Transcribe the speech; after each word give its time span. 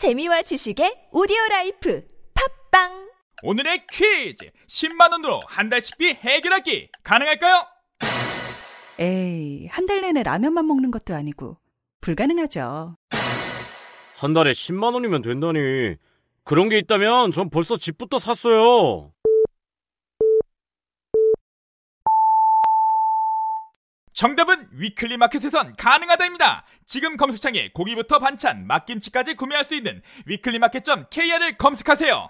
재미와 0.00 0.40
지식의 0.40 1.08
오디오 1.12 1.36
life 1.50 2.02
팟빵 2.72 3.10
오늘의 3.42 3.84
퀴즈 3.92 4.50
10만 4.66 5.12
원으로 5.12 5.40
한 5.46 5.68
달 5.68 5.82
식비 5.82 6.14
해결하기 6.14 6.88
가능할까요? 7.04 7.66
에이, 8.98 9.66
한 9.70 9.84
달 9.86 10.00
내내 10.00 10.22
라면만 10.22 10.66
먹는 10.66 10.90
것도 10.90 11.14
아니고 11.14 11.58
불가능하죠. 12.00 12.96
한 14.16 14.32
달에 14.32 14.52
10만 14.52 14.94
원이면 14.94 15.20
된다니. 15.20 15.96
그런 16.44 16.70
게 16.70 16.78
있다면 16.78 17.32
전 17.32 17.50
벌써 17.50 17.76
집부터 17.76 18.18
샀어요. 18.18 19.12
정답은 24.20 24.68
위클리 24.72 25.16
마켓에선 25.16 25.76
가능하다입니다. 25.76 26.66
지금 26.84 27.16
검색창에 27.16 27.70
고기부터 27.72 28.18
반찬, 28.18 28.66
맛김치까지 28.66 29.34
구매할 29.34 29.64
수 29.64 29.74
있는 29.74 30.02
위클리마켓.kr을 30.26 31.56
검색하세요. 31.56 32.28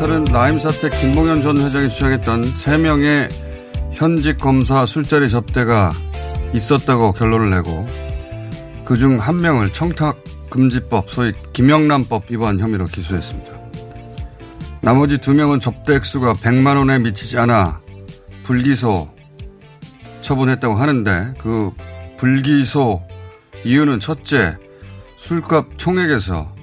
검찰은 0.00 0.24
라임 0.32 0.58
사태 0.58 0.88
김봉현 0.88 1.42
전 1.42 1.58
회장이 1.58 1.90
주장했던 1.90 2.40
3명의 2.40 3.28
현직 3.92 4.38
검사 4.38 4.86
술자리 4.86 5.28
접대가 5.28 5.90
있었다고 6.54 7.12
결론을 7.12 7.50
내고 7.50 7.86
그중 8.86 9.18
한 9.18 9.36
명을 9.36 9.74
청탁금지법 9.74 11.10
소위 11.10 11.32
김영란법 11.52 12.30
위반 12.30 12.58
혐의로 12.58 12.86
기소했습니다. 12.86 13.52
나머지 14.80 15.18
두 15.18 15.34
명은 15.34 15.60
접대 15.60 15.96
액수가 15.96 16.32
100만 16.32 16.78
원에 16.78 16.98
미치지 16.98 17.38
않아 17.38 17.80
불기소 18.44 19.10
처분했다고 20.22 20.76
하는데 20.76 21.34
그 21.38 21.72
불기소 22.16 23.02
이유는 23.64 24.00
첫째 24.00 24.56
술값 25.18 25.76
총액에서 25.76 26.59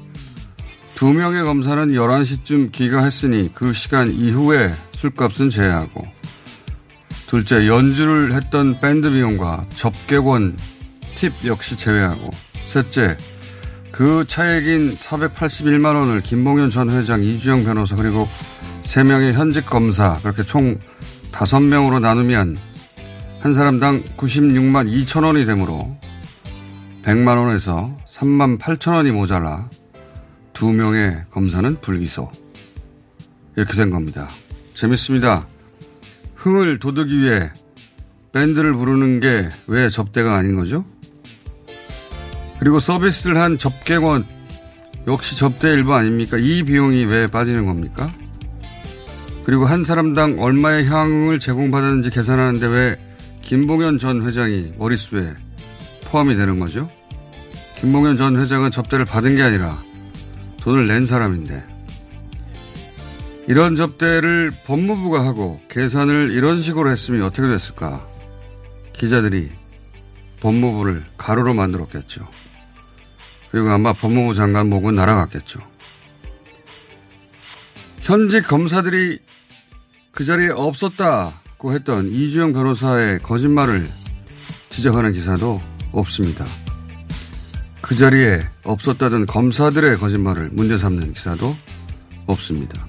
두 0.97 1.13
명의 1.13 1.43
검사는 1.43 1.89
11시쯤 1.89 2.71
귀가했으니 2.71 3.51
그 3.53 3.71
시간 3.71 4.11
이후에 4.11 4.71
술값은 4.93 5.51
제외하고 5.51 6.03
둘째 7.27 7.67
연주를 7.67 8.33
했던 8.33 8.79
밴드 8.79 9.11
비용과 9.11 9.67
접객원 9.69 10.57
팁 11.13 11.33
역시 11.45 11.77
제외하고 11.77 12.31
셋째 12.65 13.15
그 13.91 14.25
차액인 14.27 14.93
481만 14.93 15.93
원을 15.93 16.21
김봉현 16.21 16.71
전 16.71 16.89
회장 16.89 17.21
이주영 17.21 17.63
변호사 17.63 17.95
그리고 17.95 18.27
3명의 18.81 19.33
현직 19.33 19.67
검사 19.67 20.13
그렇게 20.23 20.41
총 20.41 20.79
5명으로 21.31 22.01
나누면 22.01 22.57
한 23.41 23.53
사람당 23.53 24.03
96만 24.17 24.91
2천 25.05 25.23
원이 25.23 25.45
되므로 25.45 25.95
100만 27.03 27.37
원에서 27.37 27.95
3만 28.09 28.57
8천 28.57 28.95
원이 28.95 29.11
모자라 29.11 29.69
두 30.57 30.71
명의 30.71 31.15
검사는 31.29 31.79
불기소. 31.81 32.31
이렇게 33.55 33.73
된 33.73 33.91
겁니다. 33.91 34.27
재밌습니다. 34.73 35.45
흥을 36.33 36.79
돋우기 36.79 37.19
위해 37.19 37.51
밴드를 38.33 38.73
부르는 38.73 39.19
게 39.19 39.49
왜 39.67 39.87
접대가 39.89 40.35
아닌 40.35 40.55
거죠? 40.55 40.83
그리고 42.59 42.79
서비스를 42.79 43.37
한 43.37 43.59
접객원 43.59 44.25
역시 45.05 45.37
접대 45.37 45.69
일부 45.69 45.93
아닙니까? 45.93 46.37
이 46.39 46.63
비용이 46.63 47.05
왜 47.05 47.27
빠지는 47.27 47.67
겁니까? 47.67 48.11
그리고 49.43 49.67
한 49.67 49.83
사람당 49.83 50.39
얼마의 50.39 50.87
향응을 50.87 51.39
제공받았는지 51.39 52.09
계산하는데 52.09 52.65
왜 52.65 52.99
김봉현 53.43 53.99
전 53.99 54.25
회장이 54.25 54.73
머릿수에 54.79 55.35
포함이 56.05 56.35
되는 56.35 56.59
거죠? 56.59 56.89
김봉현 57.75 58.17
전 58.17 58.41
회장은 58.41 58.71
접대를 58.71 59.05
받은 59.05 59.35
게 59.35 59.43
아니라 59.43 59.85
돈을 60.67 60.85
낸 60.85 61.05
사람인데 61.05 61.63
이런 63.47 63.77
접대를 63.77 64.51
법무부가 64.65 65.25
하고 65.25 65.61
계산을 65.69 66.31
이런 66.33 66.61
식으로 66.61 66.91
했으면 66.91 67.23
어떻게 67.23 67.47
됐을까? 67.47 68.05
기자들이 68.91 69.49
법무부를 70.41 71.05
가로로 71.15 71.53
만들었겠죠. 71.53 72.27
그리고 73.49 73.69
아마 73.69 73.93
법무부 73.93 74.33
장관 74.33 74.67
목은 74.67 74.93
날아갔겠죠. 74.93 75.61
현직 78.01 78.45
검사들이 78.45 79.19
그 80.11 80.25
자리에 80.25 80.49
없었다고 80.49 81.75
했던 81.75 82.11
이주영 82.11 82.51
변호사의 82.51 83.19
거짓말을 83.19 83.85
지적하는 84.69 85.13
기사도 85.13 85.61
없습니다. 85.93 86.45
그 87.87 87.95
자리에 87.95 88.41
없었다던 88.65 89.27
검사들의 89.27 89.97
거짓말을 89.97 90.49
문제 90.51 90.77
삼는 90.77 91.13
기사도 91.13 91.55
없습니다. 92.25 92.85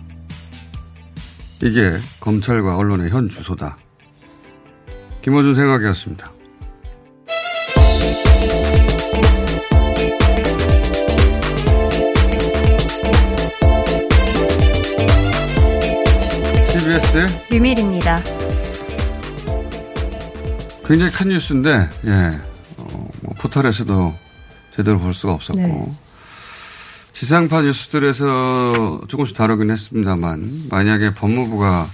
이게 1.62 2.00
검찰과 2.18 2.76
언론의 2.76 3.10
현 3.10 3.28
주소다. 3.28 3.78
김호준 5.22 5.54
생각이었습니다. 5.54 6.32
CBS의 16.66 17.26
류밀입니다. 17.50 18.18
굉장히 20.84 21.12
큰 21.12 21.28
뉴스인데, 21.28 21.88
예, 22.04 22.40
어, 22.78 23.08
뭐 23.22 23.34
포털에서도 23.38 24.27
제대로 24.78 25.00
볼 25.00 25.12
수가 25.12 25.32
없었고, 25.32 25.60
네. 25.60 25.92
지상파 27.12 27.62
뉴스들에서 27.62 29.00
조금씩 29.08 29.36
다루긴 29.36 29.72
했습니다만, 29.72 30.68
만약에 30.70 31.14
법무부가, 31.14 31.88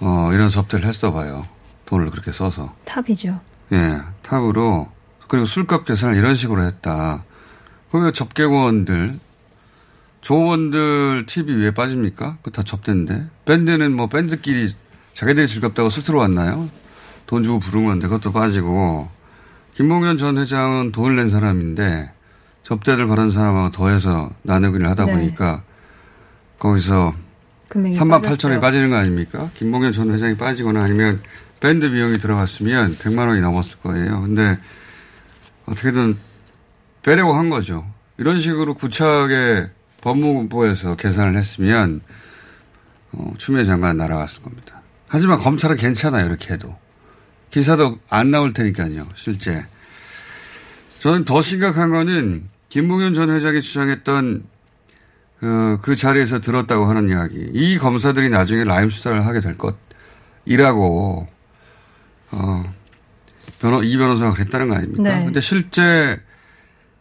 어, 0.00 0.30
이런 0.32 0.48
접대를 0.50 0.88
했어 0.88 1.12
봐요. 1.12 1.46
돈을 1.86 2.10
그렇게 2.10 2.32
써서. 2.32 2.74
탑이죠. 2.86 3.38
예, 3.70 4.00
탑으로, 4.22 4.90
그리고 5.28 5.46
술값 5.46 5.84
계산을 5.84 6.16
이런 6.16 6.34
식으로 6.34 6.64
했다. 6.64 7.22
거기가 7.92 8.10
접객원들, 8.10 9.20
조원들 10.22 11.26
TV 11.26 11.54
왜 11.54 11.70
빠집니까? 11.72 12.38
그거 12.42 12.50
다 12.50 12.64
접대인데. 12.64 13.26
밴드는 13.44 13.94
뭐 13.94 14.08
밴드끼리 14.08 14.74
자기들이 15.12 15.46
즐겁다고 15.46 15.88
스스로 15.88 16.18
왔나요? 16.18 16.68
돈 17.26 17.44
주고 17.44 17.60
부른 17.60 17.84
건데 17.86 18.08
그것도 18.08 18.32
빠지고. 18.32 19.08
김봉현 19.74 20.16
전 20.18 20.38
회장은 20.38 20.92
돈을 20.92 21.16
낸 21.16 21.28
사람인데 21.28 22.10
접대를 22.62 23.06
받은 23.06 23.30
사람하고 23.30 23.70
더해서 23.72 24.30
나누기를 24.42 24.88
하다 24.88 25.06
네. 25.06 25.12
보니까 25.12 25.62
거기서 26.58 27.14
금액이 27.68 27.98
3만 27.98 28.22
빠졌죠. 28.22 28.48
8천 28.48 28.50
원이 28.50 28.60
빠지는 28.60 28.90
거 28.90 28.96
아닙니까? 28.96 29.50
김봉현 29.54 29.92
전 29.92 30.10
회장이 30.12 30.36
빠지거나 30.36 30.82
아니면 30.82 31.20
밴드 31.60 31.90
비용이 31.90 32.18
들어갔으면 32.18 32.96
100만 32.96 33.28
원이 33.28 33.40
넘었을 33.40 33.78
거예요. 33.82 34.22
근데 34.22 34.58
어떻게든 35.66 36.16
빼려고 37.02 37.34
한 37.34 37.50
거죠. 37.50 37.84
이런 38.16 38.38
식으로 38.38 38.74
구차하게 38.74 39.70
법무부에서 40.00 40.96
계산을 40.96 41.36
했으면 41.36 42.00
어, 43.12 43.32
추미애 43.38 43.64
장관 43.64 43.96
날아갔을 43.96 44.42
겁니다. 44.42 44.80
하지만 45.08 45.38
검찰은 45.38 45.76
괜찮아요. 45.76 46.26
이렇게 46.26 46.54
해도. 46.54 46.76
기사도 47.58 48.00
안 48.10 48.32
나올 48.32 48.52
테니까요. 48.52 49.06
실제. 49.14 49.64
저는 50.98 51.24
더 51.24 51.40
심각한 51.40 51.90
거는 51.90 52.48
김봉현 52.68 53.14
전 53.14 53.30
회장이 53.30 53.62
주장했던 53.62 54.42
어, 55.42 55.78
그 55.80 55.94
자리에서 55.94 56.40
들었다고 56.40 56.86
하는 56.86 57.08
이야기. 57.10 57.48
이 57.52 57.78
검사들이 57.78 58.28
나중에 58.30 58.64
라임 58.64 58.90
수사를 58.90 59.24
하게 59.24 59.38
될 59.38 59.56
것 59.56 59.76
이라고 60.46 61.28
어 62.32 62.74
변호 63.60 63.84
이 63.84 63.96
변호사가 63.96 64.34
그랬다는 64.34 64.68
거 64.68 64.74
아닙니까? 64.74 65.02
네. 65.04 65.24
근데 65.24 65.40
실제 65.40 66.20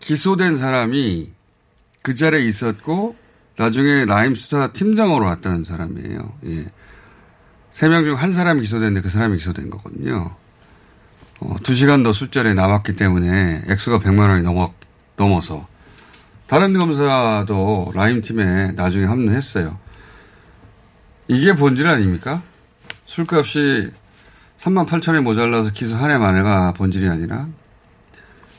기소된 0.01 0.57
사람이 0.57 1.31
그 2.03 2.13
자리에 2.13 2.45
있었고 2.45 3.15
나중에 3.57 4.05
라임 4.05 4.35
수사 4.35 4.71
팀장으로 4.71 5.25
왔다는 5.25 5.63
사람이에요. 5.63 6.33
예. 6.45 6.65
세 7.71 7.87
명 7.89 8.03
중 8.03 8.13
한 8.13 8.33
사람이 8.33 8.61
기소됐는데 8.61 9.01
그 9.01 9.09
사람이 9.09 9.39
기소된 9.39 9.71
거거든요. 9.71 10.35
어, 11.43 11.55
두 11.61 11.73
시간 11.73 12.03
더 12.03 12.13
술자리에 12.13 12.53
남았기 12.53 12.95
때문에 12.95 13.63
액수가 13.67 13.99
100만 13.99 14.29
원이 14.29 14.43
넘어, 14.43 14.73
넘어서 15.17 15.67
다른 16.47 16.73
검사도 16.77 17.91
라임 17.93 18.21
팀에 18.21 18.71
나중에 18.73 19.05
합류했어요. 19.05 19.77
이게 21.27 21.53
본질 21.53 21.87
아닙니까? 21.87 22.41
술값이 23.05 23.91
3만 24.59 24.87
8천에 24.87 25.21
모자라서 25.21 25.71
기소 25.71 25.97
한 25.97 26.11
해 26.11 26.17
만에가 26.17 26.73
본질이 26.73 27.09
아니라 27.09 27.47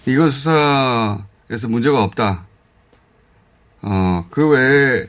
이건 0.06 0.28
수사에서 0.30 1.68
문제가 1.68 2.02
없다. 2.02 2.44
어, 3.82 4.26
그 4.30 4.48
외에 4.48 5.06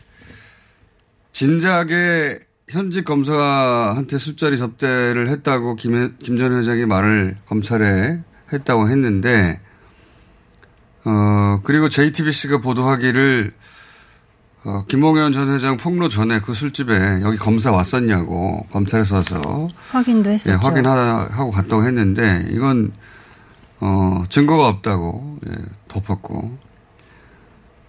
진작에 1.34 2.40
현직 2.70 3.06
검사한테 3.06 4.18
술자리 4.18 4.58
접대를 4.58 5.28
했다고 5.30 5.76
김, 5.76 6.18
김전 6.18 6.58
회장이 6.58 6.86
말을 6.86 7.38
검찰에 7.46 8.20
했다고 8.52 8.90
했는데, 8.90 9.60
어, 11.04 11.60
그리고 11.64 11.90
JTBC가 11.90 12.60
보도하기를, 12.60 13.54
어, 14.66 14.84
김홍현 14.88 15.32
전 15.32 15.54
회장 15.54 15.78
폭로 15.78 16.10
전에 16.10 16.40
그 16.40 16.56
술집에 16.56 17.22
여기 17.22 17.38
검사 17.38 17.72
왔었냐고 17.72 18.66
검찰에서 18.72 19.16
와서 19.16 19.68
확인도 19.92 20.32
했었죠. 20.32 20.54
예, 20.54 20.56
확인하고 20.56 21.52
갔다고 21.52 21.84
했는데 21.84 22.48
이건 22.50 22.92
어, 23.80 24.24
증거가 24.30 24.68
없다고 24.68 25.38
예, 25.48 25.52
덮었고 25.88 26.58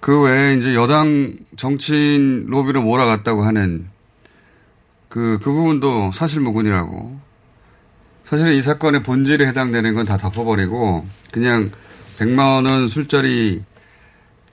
그 0.01 0.21
외에 0.21 0.55
이제 0.55 0.75
여당 0.75 1.35
정치인 1.57 2.45
로비로 2.49 2.83
몰아갔다고 2.83 3.43
하는 3.43 3.89
그, 5.17 5.39
그 5.43 5.51
부분도 5.51 6.13
사실무근이라고 6.13 7.19
사실은 8.27 8.53
이 8.53 8.61
사건의 8.61 9.03
본질에 9.03 9.47
해당되는 9.47 9.95
건 9.95 10.05
다 10.05 10.19
덮어버리고 10.19 11.07
그냥 11.33 11.71
100만 12.19 12.67
원 12.67 12.87
술자리 12.87 13.65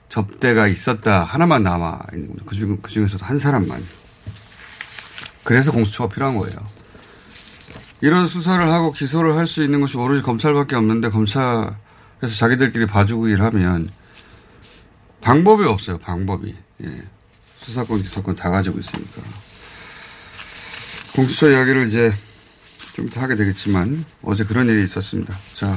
접대가 0.08 0.66
있었다 0.66 1.22
하나만 1.22 1.64
남아 1.64 1.98
있는 2.14 2.28
거죠. 2.30 2.44
그, 2.46 2.54
중, 2.56 2.78
그 2.80 2.90
중에서도 2.90 3.26
한 3.26 3.38
사람만. 3.38 3.84
그래서 5.42 5.70
공수처가 5.70 6.14
필요한 6.14 6.38
거예요. 6.38 6.56
이런 8.00 8.26
수사를 8.26 8.66
하고 8.66 8.92
기소를 8.92 9.36
할 9.36 9.46
수 9.46 9.62
있는 9.62 9.82
것이 9.82 9.98
오로지 9.98 10.22
검찰밖에 10.22 10.76
없는데 10.76 11.10
검찰에서 11.10 11.74
자기들끼리 12.38 12.86
봐주고 12.86 13.28
일하면 13.28 13.90
방법이 15.20 15.64
없어요. 15.64 15.98
방법이. 15.98 16.54
예. 16.84 17.02
수사권, 17.60 18.00
기소권 18.00 18.34
다 18.34 18.48
가지고 18.48 18.80
있으니까. 18.80 19.20
공수처 21.14 21.50
이야기를 21.50 21.86
이제 21.88 22.12
좀더 22.94 23.20
하게 23.20 23.36
되겠지만 23.36 24.04
어제 24.22 24.44
그런 24.44 24.68
일이 24.68 24.82
있었습니다. 24.84 25.36
자, 25.54 25.76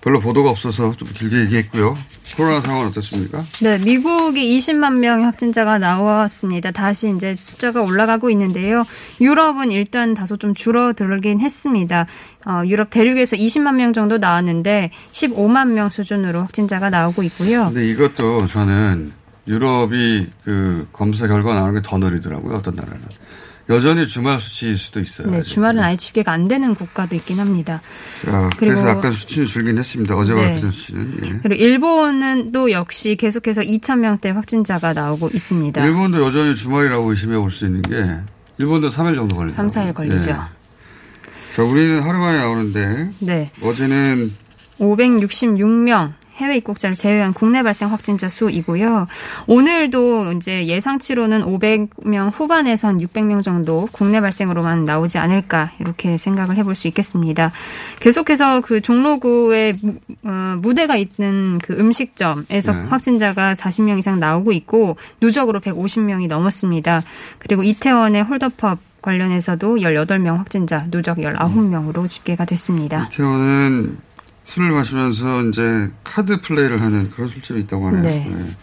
별로 0.00 0.20
보도가 0.20 0.50
없어서 0.50 0.92
좀 0.96 1.08
길게 1.12 1.36
얘기했고요. 1.42 1.96
코로나 2.36 2.60
상황은 2.60 2.88
어떻습니까? 2.88 3.44
네, 3.60 3.78
미국이 3.78 4.56
20만 4.58 4.98
명의 4.98 5.24
확진자가 5.24 5.78
나왔습니다. 5.78 6.70
다시 6.70 7.12
이제 7.14 7.36
숫자가 7.38 7.82
올라가고 7.82 8.30
있는데요. 8.30 8.84
유럽은 9.20 9.72
일단 9.72 10.14
다소 10.14 10.36
좀 10.36 10.54
줄어들긴 10.54 11.40
했습니다. 11.40 12.06
어, 12.44 12.62
유럽 12.66 12.90
대륙에서 12.90 13.36
20만 13.36 13.74
명 13.76 13.92
정도 13.92 14.18
나왔는데 14.18 14.90
15만 15.12 15.72
명 15.72 15.88
수준으로 15.88 16.40
확진자가 16.40 16.90
나오고 16.90 17.22
있고요. 17.24 17.66
근데 17.66 17.88
이것도 17.88 18.46
저는 18.46 19.12
유럽이 19.48 20.26
그 20.44 20.88
검사 20.92 21.26
결과 21.26 21.54
나오는 21.54 21.74
게 21.74 21.80
더 21.82 21.98
느리더라고요. 21.98 22.56
어떤 22.56 22.76
나라는. 22.76 23.00
여전히 23.68 24.06
주말 24.06 24.38
수치일 24.38 24.76
수도 24.78 25.00
있어요. 25.00 25.28
네, 25.28 25.38
아직. 25.38 25.54
주말은 25.54 25.80
아예 25.80 25.96
집계가 25.96 26.32
안 26.32 26.46
되는 26.46 26.74
국가도 26.74 27.16
있긴 27.16 27.40
합니다. 27.40 27.80
자, 28.24 28.48
그래서 28.58 28.88
아까 28.88 29.10
수치는 29.10 29.46
줄긴 29.46 29.76
했습니다. 29.78 30.16
어제 30.16 30.34
네. 30.34 30.40
발표된 30.40 30.70
수치는. 30.70 31.18
예. 31.24 31.30
그리고 31.42 31.54
일본은 31.54 32.52
또 32.52 32.70
역시 32.70 33.16
계속해서 33.16 33.62
2천 33.62 33.98
명대 33.98 34.30
확진자가 34.30 34.92
나오고 34.92 35.30
있습니다. 35.34 35.84
일본도 35.84 36.24
여전히 36.24 36.54
주말이라고 36.54 37.10
의심해 37.10 37.36
볼 37.38 37.50
수 37.50 37.66
있는 37.66 37.82
게 37.82 38.20
일본도 38.58 38.88
3일 38.90 39.16
정도 39.16 39.34
걸리죠. 39.34 39.56
3, 39.56 39.66
4일 39.68 39.94
걸리죠. 39.94 40.34
자, 41.56 41.62
우리는 41.64 42.00
하루 42.02 42.18
만에 42.18 42.38
나오는데 42.38 43.10
네. 43.18 43.50
어제는 43.62 44.32
566명 44.78 46.12
해외 46.36 46.56
입국자를 46.56 46.96
제외한 46.96 47.32
국내 47.32 47.62
발생 47.62 47.90
확진자 47.90 48.28
수이고요. 48.28 49.06
오늘도 49.46 50.32
이제 50.32 50.66
예상치로는 50.66 51.42
500명 51.42 52.30
후반에서 52.32 52.88
한 52.88 52.98
600명 52.98 53.42
정도 53.42 53.88
국내 53.92 54.20
발생으로만 54.20 54.84
나오지 54.84 55.18
않을까 55.18 55.72
이렇게 55.80 56.18
생각을 56.18 56.56
해볼 56.56 56.74
수 56.74 56.88
있겠습니다. 56.88 57.52
계속해서 58.00 58.60
그 58.60 58.80
종로구에 58.80 59.78
무, 59.80 59.94
어, 60.24 60.56
무대가 60.60 60.96
있는 60.96 61.58
그 61.62 61.72
음식점에서 61.72 62.72
네. 62.72 62.82
확진자가 62.88 63.54
40명 63.54 63.98
이상 63.98 64.20
나오고 64.20 64.52
있고 64.52 64.96
누적으로 65.20 65.60
150명이 65.60 66.28
넘었습니다. 66.28 67.02
그리고 67.38 67.62
이태원의 67.62 68.24
홀더펍 68.24 68.78
관련해서도 69.02 69.76
18명 69.76 70.36
확진자, 70.36 70.84
누적 70.90 71.18
19명으로 71.18 72.08
집계가 72.08 72.44
됐습니다. 72.44 73.08
이태원은 73.12 73.98
술을 74.46 74.70
마시면서 74.70 75.42
이제 75.44 75.90
카드 76.04 76.40
플레이를 76.40 76.80
하는 76.80 77.10
그런 77.10 77.28
술집이 77.28 77.60
있다고 77.60 77.88
하네요. 77.88 78.02
네. 78.02 78.56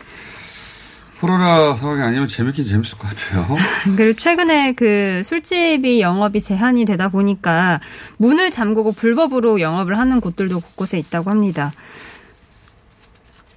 코로나 1.19 1.73
상황이 1.73 2.01
아니면 2.01 2.27
재밌긴 2.27 2.65
재밌을 2.65 2.97
것 2.97 3.09
같아요. 3.09 3.47
그리고 3.95 4.13
최근에 4.13 4.73
그 4.73 5.21
술집이 5.23 6.01
영업이 6.01 6.41
제한이 6.41 6.83
되다 6.85 7.09
보니까 7.09 7.79
문을 8.17 8.49
잠그고 8.49 8.91
불법으로 8.93 9.61
영업을 9.61 9.97
하는 9.97 10.19
곳들도 10.19 10.59
곳곳에 10.59 10.97
있다고 10.99 11.29
합니다. 11.29 11.71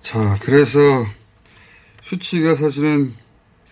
자, 0.00 0.38
그래서 0.42 0.78
수치가 2.02 2.54
사실은 2.54 3.12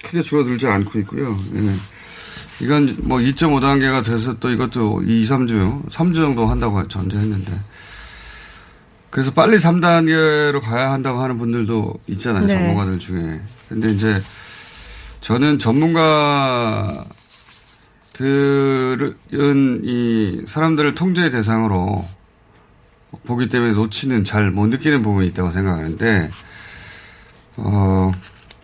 크게 0.02 0.22
줄어들지 0.22 0.66
않고 0.66 0.98
있고요. 1.00 1.36
예. 1.54 2.64
이건 2.64 2.96
뭐 3.02 3.18
2.5단계가 3.18 4.04
돼서 4.04 4.34
또 4.38 4.50
이것도 4.50 5.02
2, 5.02 5.22
3주, 5.22 5.88
3주 5.88 6.14
정도 6.14 6.46
한다고 6.46 6.86
전제했는데. 6.88 7.52
그래서 9.14 9.30
빨리 9.30 9.58
3단계로 9.58 10.60
가야 10.60 10.90
한다고 10.90 11.20
하는 11.20 11.38
분들도 11.38 12.00
있잖아요. 12.08 12.46
네. 12.46 12.54
전문가들 12.54 12.98
중에. 12.98 13.40
근데 13.68 13.92
이제 13.92 14.20
저는 15.20 15.60
전문가들은 15.60 17.04
이 19.84 20.42
사람들을 20.48 20.96
통제 20.96 21.30
대상으로 21.30 22.04
보기 23.24 23.48
때문에 23.48 23.74
놓치는 23.74 24.24
잘 24.24 24.50
못 24.50 24.66
느끼는 24.66 25.02
부분이 25.02 25.28
있다고 25.28 25.52
생각하는데, 25.52 26.30
어, 27.58 28.10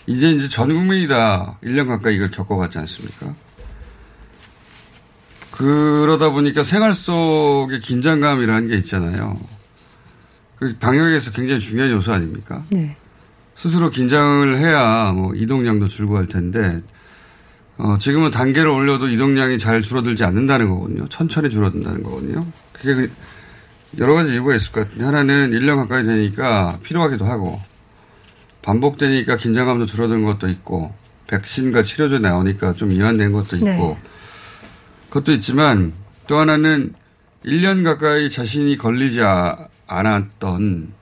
이제 0.08 0.32
이제 0.32 0.48
전 0.48 0.74
국민이 0.74 1.06
다 1.06 1.58
1년 1.62 1.86
가까이 1.86 2.16
이걸 2.16 2.32
겪어봤지 2.32 2.76
않습니까? 2.76 3.36
그러다 5.52 6.30
보니까 6.30 6.64
생활 6.64 6.92
속의 6.92 7.78
긴장감이라는 7.82 8.66
게 8.66 8.76
있잖아요. 8.78 9.38
그 10.60 10.76
방역에서 10.78 11.32
굉장히 11.32 11.58
중요한 11.58 11.90
요소 11.90 12.12
아닙니까? 12.12 12.62
네. 12.68 12.94
스스로 13.56 13.88
긴장을 13.90 14.56
해야 14.58 15.10
뭐 15.12 15.34
이동량도 15.34 15.88
줄고 15.88 16.18
할 16.18 16.26
텐데, 16.26 16.82
어, 17.78 17.96
지금은 17.98 18.30
단계를 18.30 18.68
올려도 18.68 19.08
이동량이 19.08 19.58
잘 19.58 19.82
줄어들지 19.82 20.22
않는다는 20.22 20.68
거거든요. 20.68 21.08
천천히 21.08 21.48
줄어든다는 21.48 22.02
거거든요. 22.02 22.46
그게 22.74 22.94
그 22.94 23.10
여러 23.98 24.12
가지 24.14 24.32
이유가 24.32 24.54
있을 24.54 24.70
것 24.70 24.84
같은데, 24.84 25.04
하나는 25.04 25.50
1년 25.52 25.76
가까이 25.76 26.04
되니까 26.04 26.78
필요하기도 26.82 27.24
하고, 27.24 27.58
반복되니까 28.60 29.38
긴장감도 29.38 29.86
줄어드는 29.86 30.24
것도 30.26 30.48
있고, 30.50 30.94
백신과 31.26 31.82
치료제 31.82 32.18
나오니까 32.18 32.74
좀 32.74 32.92
이완된 32.92 33.32
것도 33.32 33.56
있고, 33.56 33.66
네. 33.66 33.98
그것도 35.08 35.32
있지만, 35.32 35.94
또 36.26 36.38
하나는 36.38 36.92
1년 37.46 37.82
가까이 37.82 38.28
자신이 38.28 38.76
걸리지 38.76 39.22
아- 39.22 39.56
않았던 39.90 40.92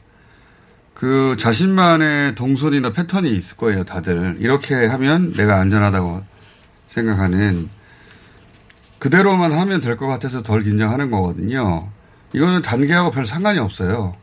그 0.94 1.36
자신만의 1.38 2.34
동선이나 2.34 2.90
패턴이 2.92 3.30
있을 3.34 3.56
거예요, 3.56 3.84
다들. 3.84 4.36
이렇게 4.40 4.74
하면 4.86 5.32
내가 5.34 5.60
안전하다고 5.60 6.24
생각하는 6.88 7.68
그대로만 8.98 9.52
하면 9.52 9.80
될 9.80 9.96
것 9.96 10.08
같아서 10.08 10.42
덜 10.42 10.64
긴장하는 10.64 11.10
거거든요. 11.10 11.88
이거는 12.32 12.62
단계하고 12.62 13.12
별 13.12 13.26
상관이 13.26 13.58
없어요. 13.60 14.16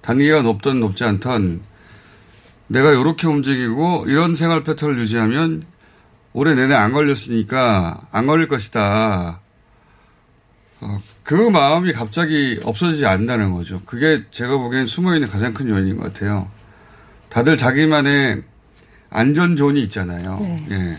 단계가 0.00 0.40
높든 0.42 0.80
높지 0.80 1.04
않든 1.04 1.60
내가 2.68 2.90
이렇게 2.92 3.26
움직이고 3.26 4.04
이런 4.08 4.34
생활 4.34 4.62
패턴을 4.62 4.98
유지하면 4.98 5.64
올해 6.32 6.54
내내 6.54 6.74
안 6.74 6.92
걸렸으니까 6.92 8.06
안 8.10 8.26
걸릴 8.26 8.48
것이다. 8.48 9.40
어, 10.80 11.00
그 11.26 11.34
마음이 11.34 11.92
갑자기 11.92 12.60
없어지지 12.62 13.04
않는다는 13.04 13.52
거죠. 13.52 13.82
그게 13.84 14.22
제가 14.30 14.58
보기엔 14.58 14.86
숨어있는 14.86 15.28
가장 15.28 15.52
큰 15.52 15.68
요인인 15.68 15.96
것 15.96 16.12
같아요. 16.12 16.48
다들 17.30 17.56
자기만의 17.56 18.44
안전존이 19.10 19.82
있잖아요. 19.82 20.38
네. 20.40 20.66
예. 20.70 20.96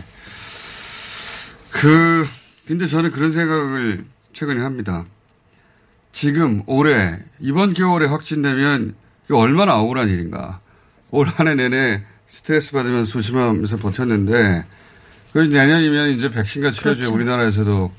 그, 1.70 2.28
근데 2.66 2.84
저는 2.84 3.10
그런 3.10 3.32
생각을 3.32 4.04
최근에 4.34 4.60
합니다. 4.62 5.06
지금 6.12 6.62
올해, 6.66 7.18
이번 7.40 7.72
겨울에 7.72 8.06
확진되면 8.06 8.94
이거 9.26 9.38
얼마나 9.38 9.78
억울한 9.80 10.10
일인가. 10.10 10.60
올 11.10 11.26
한 11.26 11.48
해 11.48 11.54
내내 11.54 12.02
스트레스 12.26 12.72
받으면서 12.72 13.10
조심하면서 13.10 13.78
버텼는데, 13.78 14.66
그 15.32 15.38
내년이면 15.38 16.10
이제 16.10 16.28
백신과 16.28 16.72
치료제 16.72 17.00
그렇죠. 17.04 17.14
우리나라에서도 17.14 17.90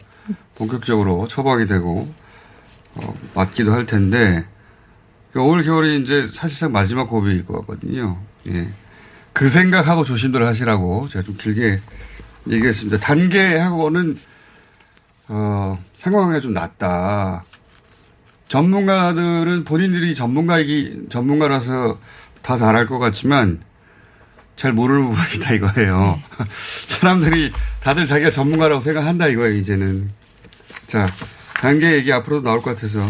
본격적으로 0.60 1.26
처방이 1.28 1.66
되고, 1.66 2.14
어, 2.96 3.16
맞기도 3.34 3.74
할 3.74 3.86
텐데, 3.86 4.46
그올 5.32 5.64
겨울이 5.64 6.02
이제 6.02 6.28
사실상 6.28 6.72
마지막 6.72 7.06
고비일 7.06 7.46
것 7.46 7.60
같거든요. 7.62 8.20
예. 8.48 8.70
그 9.32 9.48
생각하고 9.48 10.04
조심들 10.04 10.46
하시라고 10.46 11.08
제가 11.08 11.24
좀 11.24 11.36
길게 11.38 11.80
얘기했습니다. 12.50 13.00
단계하고는, 13.00 14.20
어, 15.30 15.80
상황이 15.96 16.42
좀 16.42 16.54
낫다. 16.54 17.46
전문가들은 18.50 19.64
본인들이 19.64 20.14
전문가이기, 20.14 21.04
전문가라서 21.10 22.00
다 22.42 22.58
잘할 22.58 22.86
것 22.86 23.00
같지만 23.00 23.62
잘 24.58 24.74
모르는 24.74 25.10
부분이다 25.10 25.54
이거예요. 25.54 26.20
사람들이 26.88 27.54
다들 27.80 28.08
자기가 28.08 28.32
전문가라고 28.32 28.82
생각한다 28.82 29.28
이거예요, 29.28 29.56
이제는. 29.56 30.12
자, 30.90 31.08
단계 31.54 31.94
얘기 31.94 32.12
앞으로도 32.12 32.44
나올 32.44 32.62
것 32.62 32.76
같아서. 32.76 33.08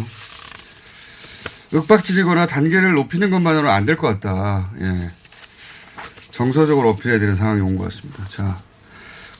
윽박지르거나 1.73 2.45
단계를 2.47 2.93
높이는 2.93 3.29
것만으로는 3.29 3.69
안 3.69 3.85
될 3.85 3.95
것 3.95 4.07
같다. 4.19 4.69
예. 4.81 5.11
정서적으로 6.31 6.89
어필해야 6.89 7.19
되는 7.19 7.35
상황이 7.35 7.61
온 7.61 7.77
것 7.77 7.83
같습니다. 7.85 8.25
자, 8.27 8.57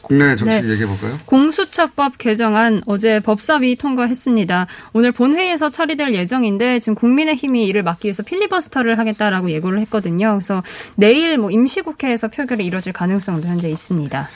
국내 0.02 0.36
정치 0.36 0.62
네. 0.62 0.70
얘기해 0.70 0.88
볼까요? 0.88 1.20
공수처법 1.26 2.18
개정안 2.18 2.82
어제 2.86 3.20
법사위 3.20 3.76
통과했습니다. 3.76 4.68
오늘 4.94 5.12
본회의에서 5.12 5.70
처리될 5.72 6.14
예정인데 6.16 6.80
지금 6.80 6.96
국민의힘이 6.96 7.66
이를 7.66 7.84
막기 7.84 8.08
위해서 8.08 8.24
필리버스터를 8.24 8.98
하겠다라고 9.00 9.52
예고를 9.52 9.80
했거든요. 9.82 10.34
그래서 10.34 10.64
내일 10.96 11.38
뭐 11.38 11.52
임시국회에서 11.52 12.28
표결이 12.30 12.66
이뤄질 12.66 12.94
가능성도 12.94 13.48
현재 13.48 13.70
있습니다. 13.70 14.30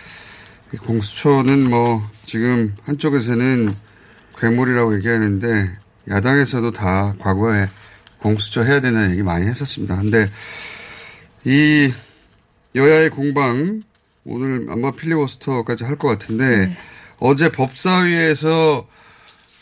이 0.74 0.78
공수처는 0.78 1.70
뭐 1.70 2.04
지금 2.26 2.76
한쪽에서는 2.86 3.76
괴물이라고 4.44 4.96
얘기하는데 4.98 5.72
야당에서도 6.10 6.72
다 6.72 7.16
과거에 7.20 7.70
공수처 8.20 8.62
해야 8.64 8.82
되는 8.82 9.12
얘기 9.12 9.24
많이 9.24 9.48
했었습니다. 9.48 9.96
근데 9.96 10.30
이 11.46 11.94
여야의 12.76 13.10
공방 13.10 13.84
오늘 14.26 14.68
아마 14.70 14.92
필리버스터까지 14.92 15.86
할 15.86 15.98
것 15.98 16.10
같은데 16.10 16.76
어제 17.20 17.50
법사위에서 17.50 18.86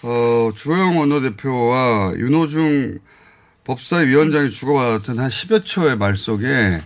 어, 0.03 0.51
주호영 0.55 0.97
원내대표와 0.97 2.13
윤호중 2.17 2.97
법사위 3.63 4.07
위원장이 4.07 4.49
주고받았던 4.49 5.19
한 5.19 5.29
10여 5.29 5.63
초의 5.63 5.95
말 5.95 6.17
속에 6.17 6.81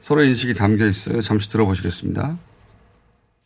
서로 0.00 0.24
인식이 0.24 0.54
담겨 0.54 0.86
있어요. 0.86 1.20
잠시 1.22 1.48
들어보시겠습니다. 1.48 2.36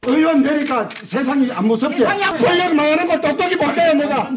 의원 0.06 0.42
되니까 0.42 0.88
세상이 0.90 1.50
안 1.52 1.66
무섭지? 1.66 2.02
권력 2.04 2.74
망하는 2.74 3.06
걸 3.06 3.20
똑똑히 3.20 3.56
볼까요, 3.56 3.94
내가? 3.94 4.22
어? 4.22 4.28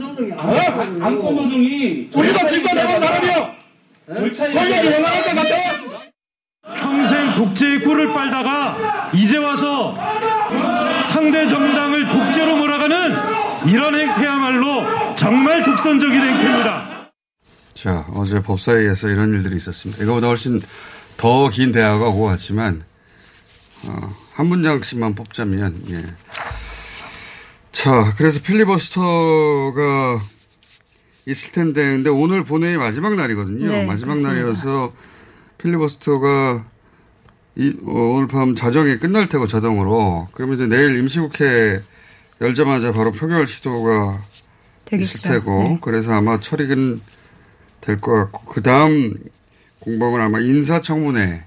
안건 1.01 1.09
노동이 1.35 2.07
우리도 2.13 2.47
집권해본 2.47 2.99
사람이요. 2.99 3.55
권력이 4.07 4.87
행할 4.89 5.23
것 5.23 5.35
같아? 5.35 6.75
평생 6.77 7.33
독재의 7.33 7.79
꿀을 7.83 8.13
빨다가 8.13 9.09
이제 9.13 9.37
와서 9.37 9.97
상대 11.03 11.47
정당을 11.47 12.09
독재로 12.09 12.57
몰아가는 12.57 13.15
이런 13.67 13.95
행태야말로 13.99 15.15
정말 15.15 15.63
독선적인 15.63 16.15
행태입니다. 16.21 17.09
자, 17.73 18.05
어제 18.13 18.39
법사위에서 18.41 19.09
이런 19.09 19.33
일들이 19.33 19.55
있었습니다. 19.55 20.03
이거보다 20.03 20.27
훨씬 20.27 20.61
더 21.17 21.49
긴 21.49 21.71
대화가 21.71 22.09
오고 22.09 22.25
갔지만, 22.25 22.83
어, 23.83 24.13
한 24.35 24.47
문장씩만 24.47 25.15
뽑자면, 25.15 25.83
예. 25.91 26.03
자, 27.71 28.13
그래서 28.17 28.41
필리버스터가 28.41 30.21
있을 31.25 31.51
텐데, 31.51 31.81
근데 31.83 32.09
오늘 32.09 32.43
본회의 32.43 32.77
마지막 32.77 33.15
날이거든요. 33.15 33.65
네, 33.65 33.85
마지막 33.85 34.15
그렇습니다. 34.15 34.29
날이어서 34.33 34.93
필리버스터가 35.57 36.65
이, 37.55 37.73
어, 37.85 37.91
오늘 37.91 38.27
밤 38.27 38.55
자정에 38.55 38.97
끝날 38.97 39.29
테고 39.29 39.47
자동으로. 39.47 40.27
그러면 40.33 40.55
이제 40.55 40.67
내일 40.67 40.97
임시국회 40.97 41.81
열자마자 42.41 42.91
바로 42.91 43.13
표결 43.13 43.47
시도가 43.47 44.21
되겠죠. 44.83 45.17
있을 45.17 45.29
테고 45.31 45.63
네. 45.63 45.77
그래서 45.81 46.11
아마 46.13 46.41
처리는 46.41 46.99
될 47.79 48.01
것 48.01 48.11
같고 48.13 48.43
그 48.51 48.61
다음 48.61 49.13
공방은 49.79 50.19
아마 50.19 50.39
인사청문회 50.41 51.45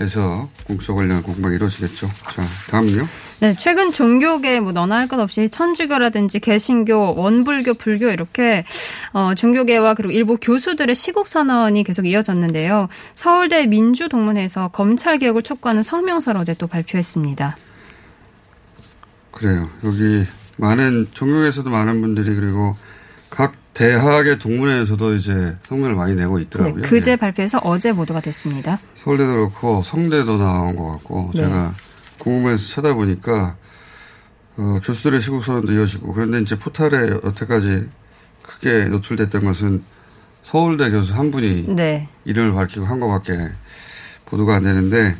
에서 0.00 0.48
공수처 0.64 0.94
관련 0.94 1.22
공방이 1.22 1.56
이루어지겠죠. 1.56 2.08
자 2.30 2.44
다음은요. 2.70 3.06
네, 3.40 3.54
최근 3.56 3.92
종교계 3.92 4.60
뭐 4.60 4.72
너나 4.72 4.96
할 4.98 5.08
것 5.08 5.18
없이 5.20 5.48
천주교라든지 5.48 6.38
개신교, 6.40 7.14
원불교, 7.16 7.74
불교 7.74 8.08
이렇게 8.10 8.64
어, 9.12 9.34
종교계와 9.34 9.94
그리고 9.94 10.12
일부 10.12 10.36
교수들의 10.40 10.94
시국 10.94 11.26
선언이 11.28 11.82
계속 11.84 12.06
이어졌는데요. 12.06 12.88
서울대 13.14 13.66
민주동문회에서 13.66 14.68
검찰 14.68 15.18
개혁을 15.18 15.42
촉구하는 15.42 15.82
성명서를 15.82 16.40
어제 16.40 16.54
또 16.54 16.66
발표했습니다. 16.66 17.56
그래요. 19.32 19.68
여기 19.84 20.26
많은 20.56 21.08
종교에서도 21.12 21.68
많은 21.70 22.00
분들이 22.00 22.34
그리고 22.34 22.74
각 22.74 22.87
대학의 23.78 24.40
동문회에서도 24.40 25.14
이제 25.14 25.56
성명을 25.62 25.94
많이 25.94 26.16
내고 26.16 26.38
네, 26.38 26.42
있더라고요. 26.42 26.82
그제 26.82 27.12
예. 27.12 27.16
발표해서 27.16 27.58
어제 27.58 27.92
보도가 27.92 28.20
됐습니다. 28.20 28.80
서울대도 28.96 29.30
그렇고 29.30 29.84
성대도 29.84 30.36
나온 30.36 30.74
것 30.74 30.90
같고 30.94 31.30
네. 31.32 31.42
제가 31.42 31.74
궁금해서 32.18 32.74
찾아보니까 32.74 33.54
어, 34.56 34.80
교수들의 34.82 35.20
시국 35.20 35.44
선언도 35.44 35.72
이어지고 35.72 36.12
그런데 36.12 36.40
이제 36.40 36.58
포탈에 36.58 37.08
여태까지 37.24 37.88
크게 38.42 38.86
노출됐던 38.86 39.44
것은 39.44 39.84
서울대 40.42 40.90
교수 40.90 41.14
한 41.14 41.30
분이 41.30 41.66
네, 41.68 42.04
이름을 42.24 42.54
밝히고 42.54 42.84
한 42.84 42.98
것밖에 42.98 43.50
보도가 44.26 44.56
안 44.56 44.64
되는데 44.64 45.14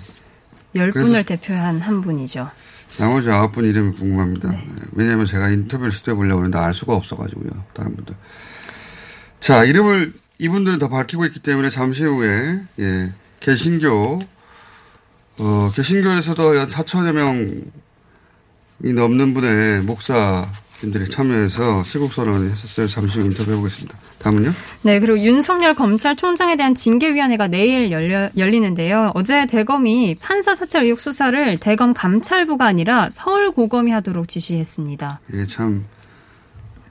열 0.74 0.90
분을 0.90 1.22
대표한 1.22 1.80
한 1.80 2.00
분이죠. 2.00 2.50
나머지 2.98 3.30
아홉 3.30 3.52
분 3.52 3.66
이름이 3.66 3.94
궁금합니다. 3.94 4.50
네. 4.50 4.64
왜냐하면 4.94 5.26
제가 5.26 5.48
인터뷰를 5.50 5.92
시도해 5.92 6.16
보려고 6.16 6.40
했는데 6.40 6.58
알 6.58 6.74
수가 6.74 6.96
없어가지고요. 6.96 7.50
다른 7.72 7.94
분들. 7.94 8.16
자, 9.40 9.64
이름을 9.64 10.12
이분들은 10.38 10.78
다 10.78 10.88
밝히고 10.88 11.24
있기 11.26 11.40
때문에 11.40 11.70
잠시 11.70 12.04
후에, 12.04 12.60
예, 12.78 13.12
개신교, 13.40 14.18
어, 15.38 15.70
개신교에서도 15.74 16.60
한 16.60 16.68
4천여 16.68 17.12
명이 17.12 18.92
넘는 18.94 19.34
분의 19.34 19.82
목사 19.82 20.48
님들이 20.82 21.10
참여해서 21.10 21.82
시국 21.82 22.12
선언을 22.12 22.50
했었어요. 22.50 22.86
잠시 22.86 23.18
후 23.18 23.26
인터뷰해 23.26 23.56
보겠습니다. 23.56 23.98
다음은요? 24.20 24.52
네, 24.82 25.00
그리고 25.00 25.18
윤석열 25.18 25.74
검찰총장에 25.74 26.56
대한 26.56 26.76
징계위원회가 26.76 27.48
내일 27.48 27.90
열려, 27.90 28.30
열리는데요. 28.36 29.10
어제 29.14 29.46
대검이 29.46 30.16
판사 30.20 30.54
사찰 30.54 30.84
의혹 30.84 31.00
수사를 31.00 31.58
대검 31.58 31.94
감찰부가 31.94 32.64
아니라 32.64 33.08
서울고검이 33.10 33.90
하도록 33.90 34.28
지시했습니다. 34.28 35.20
이게 35.32 35.46
참, 35.46 35.84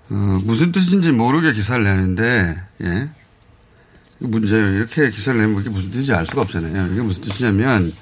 어, 0.10 0.40
무슨 0.44 0.72
뜻인지 0.72 1.12
모르게 1.12 1.54
기사를 1.54 1.84
내는데, 1.84 2.62
예. 2.82 3.10
문제예요. 4.20 4.78
이렇게 4.78 5.10
기사를 5.10 5.40
내면 5.40 5.62
이게 5.62 5.70
무슨 5.70 5.92
뜻인지 5.92 6.14
알 6.14 6.26
수가 6.26 6.42
없잖아요. 6.44 6.94
이게 6.94 7.02
무슨 7.02 7.22
뜻이냐면, 7.24 7.94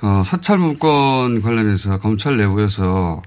어, 0.00 0.22
사찰 0.24 0.58
문건 0.58 1.42
관련해서 1.42 1.98
검찰 1.98 2.36
내부에서 2.36 3.22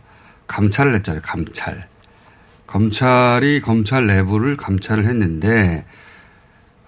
감찰을 0.48 0.96
했잖아요. 0.96 1.22
감찰. 1.24 1.88
검찰이 2.68 3.62
검찰 3.62 4.08
내부를 4.08 4.56
감찰을 4.58 5.06
했는데, 5.06 5.86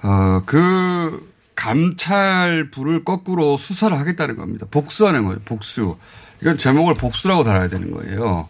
어, 0.04 0.42
그 0.46 1.34
감찰부를 1.56 3.04
거꾸로 3.04 3.58
수사를 3.58 3.98
하겠다는 3.98 4.36
겁니다. 4.36 4.66
복수하는 4.70 5.26
거예요. 5.26 5.40
복수. 5.46 5.98
이건 6.42 6.58
제목을 6.58 6.96
복수라고 6.96 7.44
달아야 7.44 7.70
되는 7.70 7.92
거예요. 7.92 8.50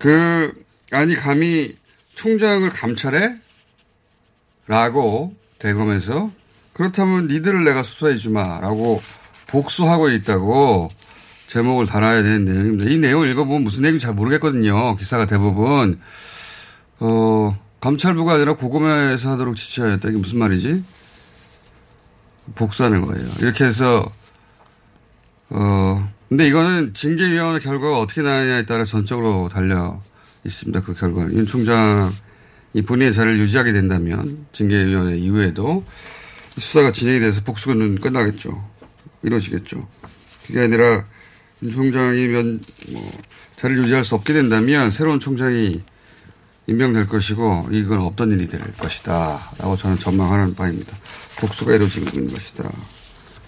그, 0.00 0.52
아니, 0.90 1.14
감히 1.14 1.76
총장을 2.14 2.68
감찰해? 2.70 3.36
라고 4.66 5.36
대검에서 5.58 6.30
그렇다면 6.72 7.28
니들을 7.28 7.62
내가 7.64 7.82
수사해 7.82 8.16
주마. 8.16 8.60
라고 8.60 9.02
복수하고 9.46 10.08
있다고 10.08 10.90
제목을 11.48 11.86
달아야 11.86 12.22
되는 12.22 12.44
내용입니다. 12.46 12.90
이 12.90 12.98
내용을 12.98 13.28
읽어보면 13.30 13.62
무슨 13.62 13.82
내용인지 13.82 14.04
잘 14.06 14.14
모르겠거든요. 14.14 14.96
기사가 14.96 15.26
대부분. 15.26 16.00
어, 17.00 17.58
감찰부가 17.80 18.34
아니라 18.34 18.54
고검에서 18.54 19.30
하도록 19.32 19.54
지시하였다. 19.54 20.08
이게 20.08 20.16
무슨 20.16 20.38
말이지? 20.38 20.82
복수하는 22.54 23.04
거예요. 23.04 23.28
이렇게 23.40 23.64
해서, 23.64 24.10
어, 25.50 26.10
근데 26.30 26.46
이거는 26.46 26.94
징계위원회 26.94 27.58
결과가 27.58 27.98
어떻게 27.98 28.22
나느냐에 28.22 28.64
따라 28.64 28.84
전적으로 28.84 29.48
달려 29.48 30.00
있습니다. 30.44 30.80
그 30.82 30.94
결과는. 30.94 31.34
윤 31.34 31.44
총장이 31.44 32.12
본인의 32.86 33.12
자리를 33.12 33.40
유지하게 33.40 33.72
된다면 33.72 34.46
징계위원회 34.52 35.18
이후에도 35.18 35.84
수사가 36.56 36.92
진행이 36.92 37.18
돼서 37.18 37.42
복수는 37.42 38.00
끝나겠죠. 38.00 38.64
이루어지겠죠. 39.24 39.88
그게 40.46 40.60
아니라 40.60 41.04
윤 41.64 41.70
총장이 41.72 42.28
면, 42.28 42.60
뭐, 42.90 43.10
자리를 43.56 43.82
유지할 43.82 44.04
수 44.04 44.14
없게 44.14 44.32
된다면 44.32 44.92
새로운 44.92 45.18
총장이 45.18 45.80
임명될 46.68 47.08
것이고 47.08 47.70
이건 47.72 48.02
없던 48.02 48.30
일이 48.30 48.46
될 48.46 48.60
것이다. 48.78 49.50
라고 49.58 49.76
저는 49.76 49.98
전망하는 49.98 50.54
바입니다. 50.54 50.96
복수가 51.40 51.74
이루어지고 51.74 52.08
있는 52.10 52.32
것이다. 52.32 52.70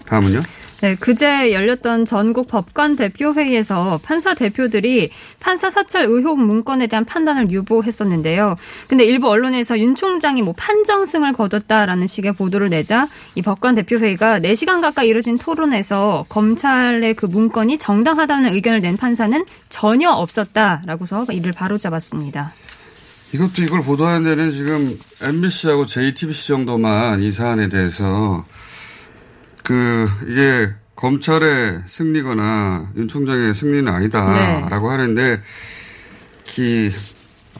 다음은요? 0.05 0.41
네, 0.83 0.95
그제 0.95 1.53
열렸던 1.53 2.03
전국 2.03 2.49
법관 2.49 2.97
대표회의에서 2.97 4.01
판사 4.03 4.33
대표들이 4.33 5.11
판사 5.39 5.69
사찰 5.69 6.03
의혹 6.03 6.37
문건에 6.41 6.87
대한 6.87 7.05
판단을 7.05 7.51
유보했었는데요. 7.51 8.57
근데 8.89 9.05
일부 9.05 9.29
언론에서 9.29 9.79
윤 9.79 9.95
총장이 9.95 10.41
뭐 10.41 10.53
판정승을 10.57 11.31
거뒀다라는 11.31 12.05
식의 12.07 12.33
보도를 12.33 12.67
내자 12.67 13.07
이 13.33 13.41
법관 13.41 13.75
대표회의가 13.75 14.39
4시간 14.39 14.81
가까이 14.81 15.07
이뤄진 15.07 15.37
토론에서 15.37 16.25
검찰의 16.27 17.13
그 17.13 17.27
문건이 17.27 17.77
정당하다는 17.77 18.53
의견을 18.53 18.81
낸 18.81 18.97
판사는 18.97 19.45
전혀 19.69 20.09
없었다라고서 20.11 21.27
이를 21.31 21.53
바로잡았습니다. 21.53 22.51
이것도 23.31 23.61
이걸 23.61 23.83
보도하는 23.83 24.25
데는 24.25 24.51
지금 24.51 24.99
MBC하고 25.21 25.85
JTBC 25.85 26.49
정도만 26.49 27.21
이 27.21 27.31
사안에 27.31 27.69
대해서 27.69 28.43
그 29.63 30.09
이게 30.27 30.73
검찰의 30.95 31.83
승리거나 31.87 32.91
윤 32.95 33.07
총장의 33.07 33.53
승리는 33.53 33.87
아니다라고 33.87 34.87
네. 34.87 34.91
하는데 34.91 35.41
그 36.55 36.91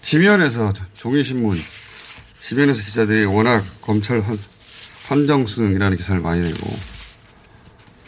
지면에서 0.01 0.72
종이신문 0.95 1.57
지면에서 2.39 2.83
기자들이 2.83 3.25
워낙 3.25 3.63
검찰 3.81 4.22
한, 4.22 4.38
한정승이라는 5.07 5.98
기사를 5.98 6.22
많이 6.22 6.41
내고 6.41 6.69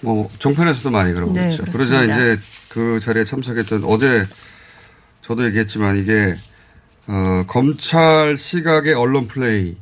뭐 0.02 0.30
종편에서도 0.40 0.92
많이 0.92 1.14
그러고 1.14 1.34
네, 1.34 1.50
있죠. 1.50 1.64
그러자 1.64 2.04
이제 2.04 2.40
그 2.70 3.00
자리에 3.00 3.24
참석했던 3.24 3.84
어제 3.86 4.28
저도 5.22 5.46
얘기했지만 5.46 5.98
이게 5.98 6.38
어, 7.08 7.44
검찰 7.48 8.38
시각의 8.38 8.94
언론 8.94 9.28
플레이 9.28 9.78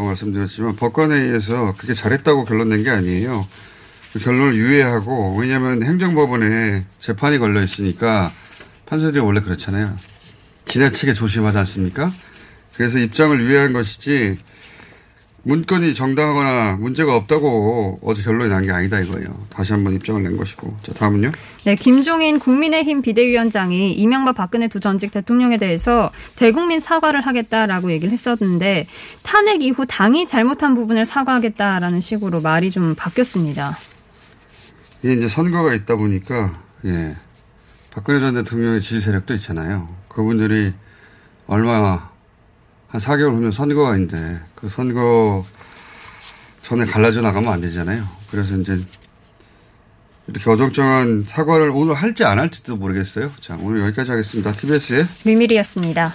말씀드렸지만 0.00 0.76
법관회의에서 0.76 1.74
그게 1.76 1.94
잘했다고 1.94 2.44
결론 2.44 2.68
낸 2.70 2.82
게 2.82 2.90
아니에요. 2.90 3.46
그 4.12 4.18
결론을 4.18 4.54
유예하고 4.56 5.36
왜냐하면 5.36 5.82
행정법원에 5.82 6.84
재판이 6.98 7.38
걸려 7.38 7.62
있으니까 7.62 8.32
판사들이 8.86 9.20
원래 9.20 9.40
그렇잖아요. 9.40 9.96
지나치게 10.66 11.14
조심하지 11.14 11.58
않습니까? 11.58 12.12
그래서 12.76 12.98
입장을 12.98 13.38
유예한 13.40 13.72
것이지 13.72 14.38
문건이 15.44 15.94
정당하거나 15.94 16.76
문제가 16.76 17.16
없다고 17.16 17.98
어제 18.02 18.22
결론이 18.22 18.48
난 18.48 18.62
게 18.62 18.70
아니다 18.70 19.00
이거예요. 19.00 19.26
다시 19.50 19.72
한번 19.72 19.94
입장을 19.94 20.22
낸 20.22 20.36
것이고. 20.36 20.76
자, 20.84 20.92
다음은요. 20.92 21.32
네, 21.64 21.74
김종인 21.74 22.38
국민의힘 22.38 23.02
비대위원장이 23.02 23.92
이명박 23.94 24.36
박근혜 24.36 24.68
두 24.68 24.78
전직 24.78 25.10
대통령에 25.10 25.58
대해서 25.58 26.12
대국민 26.36 26.78
사과를 26.78 27.22
하겠다라고 27.22 27.90
얘기를 27.90 28.12
했었는데 28.12 28.86
탄핵 29.24 29.62
이후 29.62 29.84
당이 29.84 30.26
잘못한 30.26 30.76
부분을 30.76 31.04
사과하겠다라는 31.06 32.00
식으로 32.00 32.40
말이 32.40 32.70
좀 32.70 32.94
바뀌었습니다. 32.94 33.76
이게 35.02 35.14
이제 35.14 35.26
선거가 35.26 35.74
있다 35.74 35.96
보니까 35.96 36.54
예. 36.84 37.16
박근혜 37.90 38.20
전 38.20 38.34
대통령의 38.34 38.80
지지 38.80 39.00
세력도 39.00 39.34
있잖아요. 39.34 39.88
그분들이 40.08 40.72
얼마 41.48 42.11
한 42.92 43.00
4개월 43.00 43.34
후면 43.34 43.52
선거가 43.52 43.96
있는데 43.96 44.38
그 44.54 44.68
선거 44.68 45.46
전에 46.60 46.84
갈라져 46.84 47.22
나가면 47.22 47.50
안 47.50 47.60
되잖아요. 47.62 48.06
그래서 48.30 48.54
이제 48.56 48.78
이렇게 50.26 50.50
어정쩡한 50.50 51.24
사과를 51.26 51.70
오늘 51.70 51.94
할지 51.94 52.22
안 52.24 52.38
할지도 52.38 52.76
모르겠어요. 52.76 53.32
자, 53.40 53.56
오늘 53.60 53.80
여기까지 53.80 54.10
하겠습니다. 54.10 54.52
TBS의 54.52 55.06
미밀이었습니다. 55.24 56.12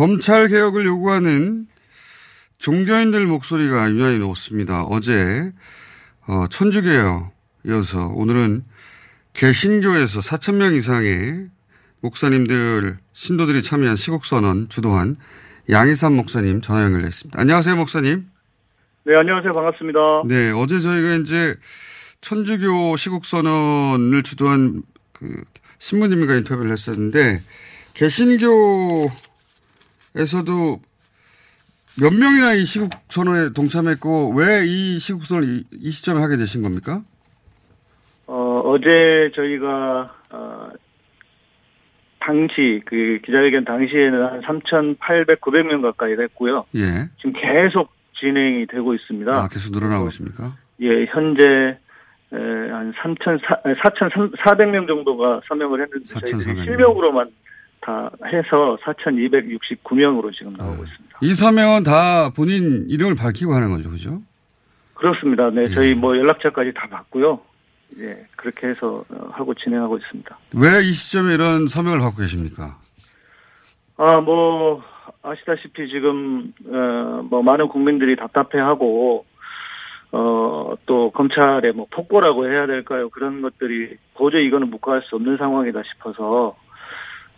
검찰 0.00 0.48
개혁을 0.48 0.86
요구하는 0.86 1.66
종교인들 2.56 3.26
목소리가 3.26 3.90
유난히 3.90 4.18
높습니다. 4.18 4.82
어제 4.84 5.52
어, 6.26 6.46
천주교에 6.48 7.02
이어서 7.66 8.06
오늘은 8.06 8.64
개신교에서 9.34 10.20
4천 10.20 10.54
명 10.54 10.72
이상의 10.72 11.48
목사님들 12.00 12.96
신도들이 13.12 13.62
참여한 13.62 13.96
시국선언 13.96 14.70
주도한 14.70 15.16
양희삼 15.68 16.16
목사님 16.16 16.62
전화 16.62 16.82
연결했습니다. 16.84 17.38
안녕하세요 17.38 17.76
목사님. 17.76 18.24
네 19.04 19.12
안녕하세요 19.18 19.52
반갑습니다. 19.52 19.98
네 20.24 20.50
어제 20.52 20.80
저희가 20.80 21.16
이제 21.16 21.56
천주교 22.22 22.96
시국선언을 22.96 24.22
주도한 24.22 24.82
그 25.12 25.44
신부님과 25.78 26.36
인터뷰를 26.36 26.70
했었는데 26.72 27.42
개신교 27.92 29.29
에서도 30.16 30.80
몇 32.00 32.12
명이나 32.14 32.54
이 32.54 32.64
시국 32.64 32.90
선언에 33.08 33.52
동참했고 33.52 34.34
왜 34.34 34.64
이 34.64 34.98
시국 34.98 35.24
선언을 35.24 35.48
이, 35.48 35.64
이, 35.72 35.90
시점에 35.90 36.20
하게 36.20 36.36
되신 36.36 36.62
겁니까? 36.62 37.02
어, 38.26 38.60
어제 38.64 39.30
저희가 39.34 40.14
어, 40.30 40.68
당시 42.20 42.80
그 42.84 43.18
기자회견 43.24 43.64
당시에는 43.64 44.22
한 44.24 44.40
3,800, 44.42 45.40
900명 45.40 45.82
가까이 45.82 46.16
됐고요. 46.16 46.64
예. 46.76 47.08
지금 47.16 47.32
계속 47.32 47.92
진행이 48.20 48.66
되고 48.66 48.94
있습니다. 48.94 49.32
아, 49.32 49.48
계속 49.48 49.72
늘어나고 49.72 50.06
있습니까? 50.08 50.54
예, 50.82 51.06
현재 51.06 51.42
에, 52.32 52.36
한 52.70 52.92
3,400명 53.02 54.82
4 54.82 54.86
정도가 54.86 55.40
서명을 55.48 55.82
했는데 55.82 56.04
저희들이 56.04 56.62
실명으로만 56.62 57.30
다 57.80 58.10
해서 58.26 58.76
4,269명으로 58.84 60.32
지금 60.34 60.52
나오고 60.54 60.76
네. 60.76 60.90
있습니다. 60.90 61.18
이 61.22 61.34
서명은 61.34 61.82
다 61.82 62.30
본인 62.34 62.86
이름을 62.88 63.14
밝히고 63.16 63.52
하는 63.54 63.70
거죠, 63.70 63.90
그죠? 63.90 64.20
그렇습니다. 64.94 65.50
네, 65.50 65.62
예. 65.62 65.68
저희 65.68 65.94
뭐 65.94 66.16
연락처까지 66.16 66.72
다 66.74 66.86
받고요. 66.90 67.40
예, 68.00 68.26
그렇게 68.36 68.68
해서 68.68 69.04
어, 69.08 69.28
하고 69.32 69.54
진행하고 69.54 69.96
있습니다. 69.98 70.38
왜 70.54 70.82
이 70.82 70.92
시점에 70.92 71.34
이런 71.34 71.66
서명을 71.68 71.98
받고 72.00 72.18
계십니까? 72.18 72.76
아, 73.96 74.20
뭐 74.20 74.82
아시다시피 75.22 75.88
지금 75.88 76.52
어, 76.66 77.22
뭐 77.28 77.42
많은 77.42 77.68
국민들이 77.68 78.14
답답해하고 78.16 79.24
어, 80.12 80.74
또 80.86 81.10
검찰의 81.12 81.72
뭐 81.72 81.86
폭거라고 81.90 82.46
해야 82.48 82.66
될까요? 82.66 83.08
그런 83.10 83.42
것들이 83.42 83.96
도저히 84.16 84.46
이거는 84.46 84.68
묵과할 84.70 85.02
수 85.02 85.16
없는 85.16 85.36
상황이다 85.36 85.82
싶어서 85.94 86.56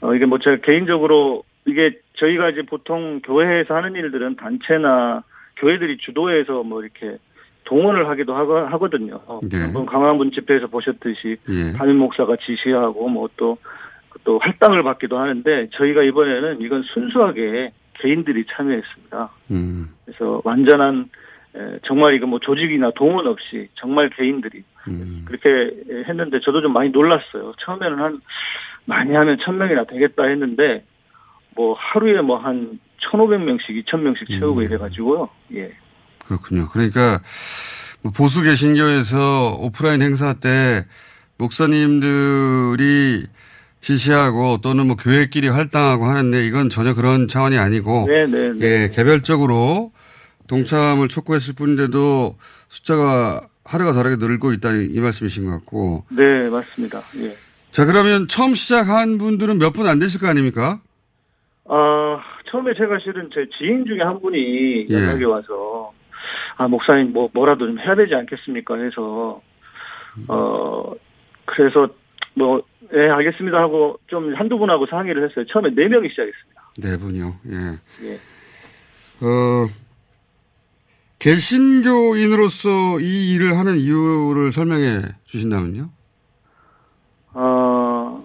어, 0.03 0.15
이게 0.15 0.27
뭐 0.27 0.39
제가 0.39 0.57
개인적으로 0.57 1.45
이게 1.65 1.99
저희가 2.15 2.51
이제 2.51 2.63
보통 2.63 3.21
교회에서 3.23 3.75
하는 3.75 3.95
일들은 3.95 4.37
단체나 4.37 5.23
교회들이 5.57 5.99
주도해서 5.99 6.65
뭐 6.65 6.83
이렇게 6.83 7.17
동원을 7.65 8.09
하기도 8.09 8.35
하거든요. 8.35 9.21
네. 9.49 9.59
한번 9.59 9.87
강화문 9.87 10.33
집회에서 10.33 10.67
보셨듯이 10.67 11.37
예. 11.49 11.73
담임 11.79 11.99
목사가 11.99 12.37
지시하고 12.37 13.09
뭐또또 13.09 14.39
할당을 14.41 14.83
받기도 14.83 15.19
하는데 15.19 15.69
저희가 15.73 16.03
이번에는 16.03 16.61
이건 16.61 16.83
순수하게 16.83 17.73
개인들이 17.95 18.45
참여했습니다. 18.51 19.31
음. 19.53 19.89
그래서 20.05 20.43
완전한 20.45 21.09
정말 21.87 22.15
이거 22.15 22.27
뭐 22.27 22.41
조직이나 22.41 22.91
동원 22.97 23.27
없이 23.27 23.69
정말 23.75 24.11
개인들이 24.11 24.65
음. 24.89 25.25
그렇게 25.27 25.49
했는데 26.09 26.41
저도 26.41 26.61
좀 26.61 26.73
많이 26.73 26.91
놀랐어요. 26.91 27.53
처음에는 27.59 27.99
한 27.99 28.21
많이 28.85 29.15
하면 29.15 29.39
천명이나 29.45 29.85
되겠다 29.85 30.25
했는데 30.25 30.85
뭐 31.55 31.75
하루에 31.79 32.21
뭐한 32.21 32.81
천오백 32.99 33.41
명씩 33.41 33.77
이천 33.77 34.03
명씩 34.03 34.29
채우고 34.29 34.61
음. 34.61 34.65
이래 34.65 34.79
가지고요. 34.79 35.29
예. 35.55 35.73
그렇군요. 36.27 36.69
그러니까 36.69 37.21
뭐 38.03 38.13
보수 38.17 38.43
개신교에서 38.43 39.59
오프라인 39.61 40.03
행사 40.03 40.35
때 40.35 40.85
목사님들이 41.39 43.27
지시하고 43.81 44.61
또는 44.63 44.87
뭐 44.87 44.97
교회끼리 44.97 45.49
할당하고 45.49 46.07
하는데 46.07 46.47
이건 46.47 46.69
전혀 46.69 46.95
그런 46.95 47.27
차원이 47.27 47.59
아니고 47.59 48.07
네, 48.09 48.27
네, 48.27 48.53
네. 48.53 48.59
예, 48.61 48.89
개별적으로 48.89 49.93
동참을 50.47 51.09
촉구했을 51.09 51.55
뿐인데도 51.55 52.37
숫자가 52.69 53.49
하루가 53.65 53.93
다르게 53.93 54.25
늘고 54.25 54.53
있다는 54.53 54.95
이 54.95 55.01
말씀이신 55.01 55.47
것 55.47 55.53
같고. 55.53 56.05
네, 56.11 56.49
맞습니다. 56.49 57.01
예. 57.19 57.35
자, 57.73 57.85
그러면 57.87 58.29
처음 58.29 58.55
시작한 58.55 59.19
분들은 59.19 59.59
몇 59.59 59.73
분 59.73 59.87
안 59.89 59.99
되실 59.99 60.21
거 60.21 60.29
아닙니까? 60.29 60.81
아, 61.69 62.21
처음에 62.51 62.75
제가 62.77 62.99
실은 63.03 63.31
제 63.33 63.47
지인 63.59 63.85
중에 63.87 64.01
한 64.03 64.21
분이 64.21 64.87
예. 64.91 64.95
연락이 64.95 65.25
와서, 65.25 65.93
아, 66.59 66.69
목사님 66.69 67.13
뭐, 67.13 67.31
뭐라도 67.33 67.67
좀 67.67 67.79
해야 67.79 67.95
되지 67.95 68.15
않겠습니까? 68.15 68.75
해서, 68.77 69.41
어, 70.29 70.93
그래서 71.47 71.89
뭐, 72.35 72.63
예, 72.95 73.09
알겠습니다 73.09 73.57
하고 73.59 73.99
좀 74.09 74.35
한두 74.35 74.59
분하고 74.59 74.87
상의를 74.87 75.29
했어요. 75.29 75.47
처음에 75.51 75.71
네 75.75 75.89
명이 75.89 76.09
시작했습니다. 76.11 76.63
네 76.83 76.99
분이요. 76.99 77.25
예. 77.53 78.09
예. 78.11 78.15
어, 79.25 79.67
개신교인으로서 81.21 83.01
이 83.01 83.33
일을 83.35 83.57
하는 83.57 83.77
이유를 83.79 84.53
설명해 84.53 85.03
주신다면요? 85.25 85.89
어, 87.35 88.23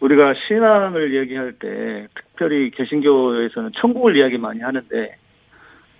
우리가 0.00 0.34
신앙을 0.46 1.14
얘기할 1.14 1.52
때 1.54 2.06
특별히 2.14 2.70
개신교에서는 2.70 3.72
천국을 3.80 4.16
이야기 4.16 4.38
많이 4.38 4.60
하는데 4.60 5.16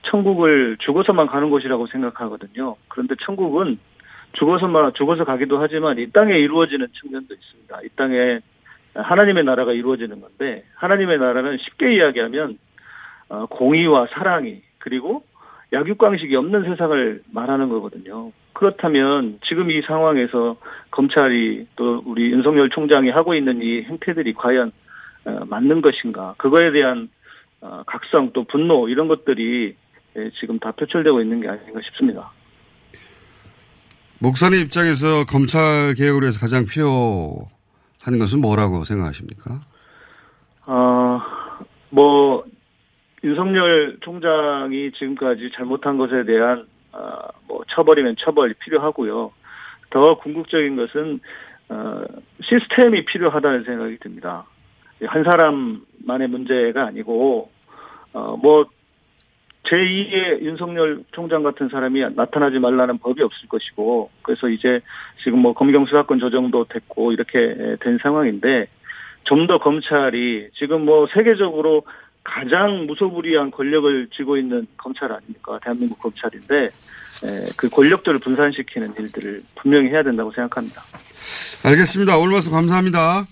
천국을 0.02 0.76
죽어서만 0.80 1.26
가는 1.26 1.50
곳이라고 1.50 1.86
생각하거든요. 1.88 2.76
그런데 2.88 3.14
천국은 3.24 3.78
죽어서만 4.34 4.92
죽어서 4.94 5.24
가기도 5.24 5.58
하지만 5.60 5.98
이 5.98 6.10
땅에 6.12 6.34
이루어지는 6.38 6.86
측면도 6.92 7.34
있습니다. 7.34 7.80
이 7.82 7.88
땅에 7.96 8.40
하나님의 8.94 9.44
나라가 9.44 9.72
이루어지는 9.72 10.20
건데 10.20 10.64
하나님의 10.74 11.18
나라는 11.18 11.58
쉽게 11.58 11.96
이야기하면 11.96 12.58
어, 13.28 13.46
공의와 13.46 14.06
사랑이 14.12 14.62
그리고 14.78 15.24
약육강식이 15.72 16.34
없는 16.34 16.64
세상을 16.64 17.22
말하는 17.32 17.68
거거든요. 17.68 18.32
그렇다면 18.58 19.38
지금 19.46 19.70
이 19.70 19.80
상황에서 19.82 20.56
검찰이 20.90 21.68
또 21.76 22.02
우리 22.04 22.32
윤석열 22.32 22.68
총장이 22.70 23.08
하고 23.10 23.36
있는 23.36 23.62
이 23.62 23.82
행태들이 23.82 24.34
과연 24.34 24.72
어, 25.24 25.44
맞는 25.46 25.80
것인가? 25.80 26.34
그거에 26.38 26.72
대한 26.72 27.08
어, 27.60 27.84
각성 27.86 28.32
또 28.32 28.42
분노 28.42 28.88
이런 28.88 29.06
것들이 29.06 29.76
예, 30.16 30.30
지금 30.40 30.58
다 30.58 30.72
표출되고 30.72 31.20
있는 31.20 31.40
게 31.40 31.48
아닌가 31.48 31.80
싶습니다. 31.84 32.32
목사님 34.18 34.58
입장에서 34.62 35.24
검찰 35.24 35.94
개혁을 35.96 36.22
위해서 36.22 36.40
가장 36.40 36.66
필요한 36.66 38.18
것은 38.18 38.40
뭐라고 38.40 38.82
생각하십니까? 38.82 39.60
어, 40.66 41.20
뭐, 41.90 42.44
윤석열 43.22 43.98
총장이 44.00 44.90
지금까지 44.98 45.52
잘못한 45.54 45.96
것에 45.96 46.24
대한, 46.24 46.66
어, 46.90 47.27
뭐, 47.58 47.64
처벌이면 47.68 48.16
처벌이 48.20 48.54
필요하고요. 48.54 49.32
더 49.90 50.18
궁극적인 50.18 50.76
것은, 50.76 51.20
어, 51.68 52.04
시스템이 52.42 53.04
필요하다는 53.06 53.64
생각이 53.64 53.98
듭니다. 53.98 54.44
한 55.04 55.24
사람만의 55.24 56.28
문제가 56.28 56.86
아니고, 56.86 57.50
어, 58.12 58.36
뭐, 58.36 58.66
제2의 59.64 60.42
윤석열 60.42 61.02
총장 61.12 61.42
같은 61.42 61.68
사람이 61.68 62.00
나타나지 62.14 62.58
말라는 62.58 62.98
법이 62.98 63.22
없을 63.22 63.48
것이고, 63.48 64.10
그래서 64.22 64.48
이제 64.48 64.80
지금 65.22 65.40
뭐 65.40 65.52
검경 65.52 65.84
수사권 65.86 66.20
조정도 66.20 66.64
됐고, 66.64 67.12
이렇게 67.12 67.76
된 67.80 67.98
상황인데, 68.00 68.68
좀 69.24 69.46
더 69.46 69.58
검찰이 69.58 70.48
지금 70.54 70.86
뭐 70.86 71.06
세계적으로 71.12 71.82
가장 72.28 72.86
무소불위한 72.86 73.50
권력을 73.50 74.08
쥐고 74.16 74.36
있는 74.36 74.66
검찰 74.76 75.10
아닙니까? 75.10 75.58
대한민국 75.62 75.98
검찰인데, 75.98 76.64
에, 76.66 76.70
그 77.56 77.68
권력들을 77.68 78.18
분산시키는 78.18 78.94
일들을 78.98 79.42
분명히 79.56 79.88
해야 79.88 80.02
된다고 80.02 80.30
생각합니다. 80.32 80.82
알겠습니다. 81.64 82.18
오늘 82.18 82.32
말씀 82.32 82.52
감사합니다. 82.52 83.26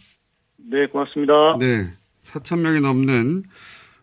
네, 0.57 0.87
고맙습니다. 0.87 1.59
네. 1.61 1.93
4천 2.23 2.61
명이 2.61 2.81
넘는 2.81 3.45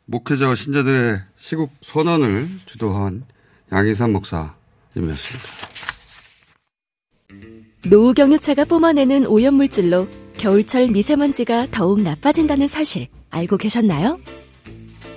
목회자와 0.05 0.55
신자들의 0.55 1.19
시국 1.35 1.71
선언을 1.81 2.47
주도한 2.65 3.23
양희삼 3.71 4.13
목사님이었습니다. 4.13 5.49
노후경유차가 7.89 8.65
뿜어내는 8.65 9.25
오염물질로 9.25 10.07
겨울철 10.37 10.87
미세먼지가 10.89 11.67
더욱 11.71 12.01
나빠진다는 12.01 12.67
사실 12.67 13.07
알고 13.29 13.57
계셨나요? 13.57 14.19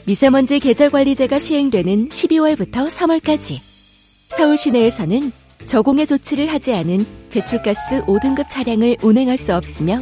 미세먼지 0.06 0.60
계절 0.60 0.90
관리제가 0.90 1.40
시행되는 1.40 2.10
12월부터 2.10 2.88
3월까지 2.88 3.58
서울 4.28 4.56
시내에서는 4.56 5.32
저공해 5.66 6.06
조치를 6.06 6.46
하지 6.52 6.72
않은 6.74 7.04
배출가스 7.30 8.04
5등급 8.06 8.48
차량을 8.48 8.98
운행할 9.02 9.36
수 9.36 9.52
없으며 9.52 10.00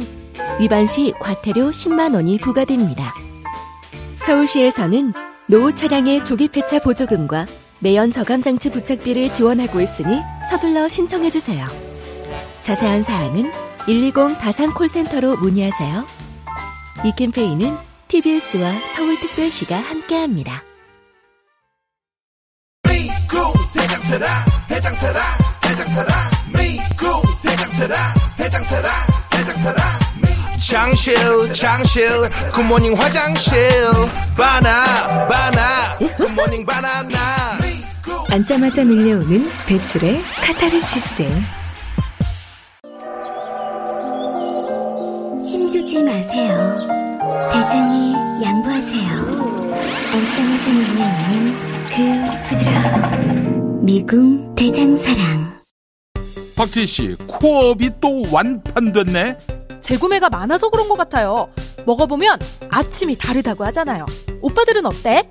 위반 0.59 0.85
시 0.85 1.11
과태료 1.19 1.71
10만 1.71 2.13
원이 2.13 2.37
부과됩니다. 2.37 3.15
서울시에서는 4.19 5.11
노후 5.47 5.73
차량의 5.73 6.23
조기 6.23 6.49
폐차 6.49 6.77
보조금과 6.79 7.47
매연 7.79 8.11
저감 8.11 8.43
장치 8.43 8.69
부착비를 8.69 9.33
지원하고 9.33 9.81
있으니 9.81 10.21
서둘러 10.51 10.87
신청해 10.87 11.31
주세요. 11.31 11.65
자세한 12.61 13.01
사항은 13.01 13.51
120 13.87 14.39
다산 14.39 14.71
콜센터로 14.71 15.37
문의하세요. 15.37 16.05
이 17.05 17.11
캠페인은 17.17 17.94
TBS와 18.15 18.71
서울특별시가 18.95 19.75
함께합니다. 19.75 20.63
미국 22.87 23.73
대장세라 23.73 24.27
대장세라 24.69 25.21
대장세라 25.61 26.13
미국 26.53 27.41
대장세라 27.41 27.95
대장세라 28.37 28.89
대장세라 29.31 29.81
장실 30.65 31.53
장실 31.53 32.09
굿모닝 32.53 32.93
화장실 32.97 33.59
바나 34.37 35.27
바나 35.27 35.97
굿모닝 36.15 36.65
바나나 36.65 37.59
앉자마자 38.29 38.85
밀려오는 38.85 39.45
배출의 39.67 40.19
카타르시스. 40.41 41.23
힘주지 45.45 46.01
마세요. 46.03 46.84
양보하세요. 48.85 49.09
앉자마자 50.13 50.71
밀려오는 50.71 51.55
그 51.87 52.49
부드러움. 52.49 53.85
미궁 53.85 54.55
대장사랑. 54.55 55.55
박지희 56.55 56.85
씨, 56.85 57.15
코업이 57.27 57.91
또 57.99 58.23
완판됐네? 58.31 59.37
재구매가 59.81 60.29
많아서 60.29 60.69
그런 60.69 60.87
것 60.87 60.97
같아요. 60.97 61.49
먹어보면 61.85 62.39
아침이 62.69 63.17
다르다고 63.17 63.65
하잖아요. 63.65 64.05
오빠들은 64.41 64.85
어때? 64.85 65.27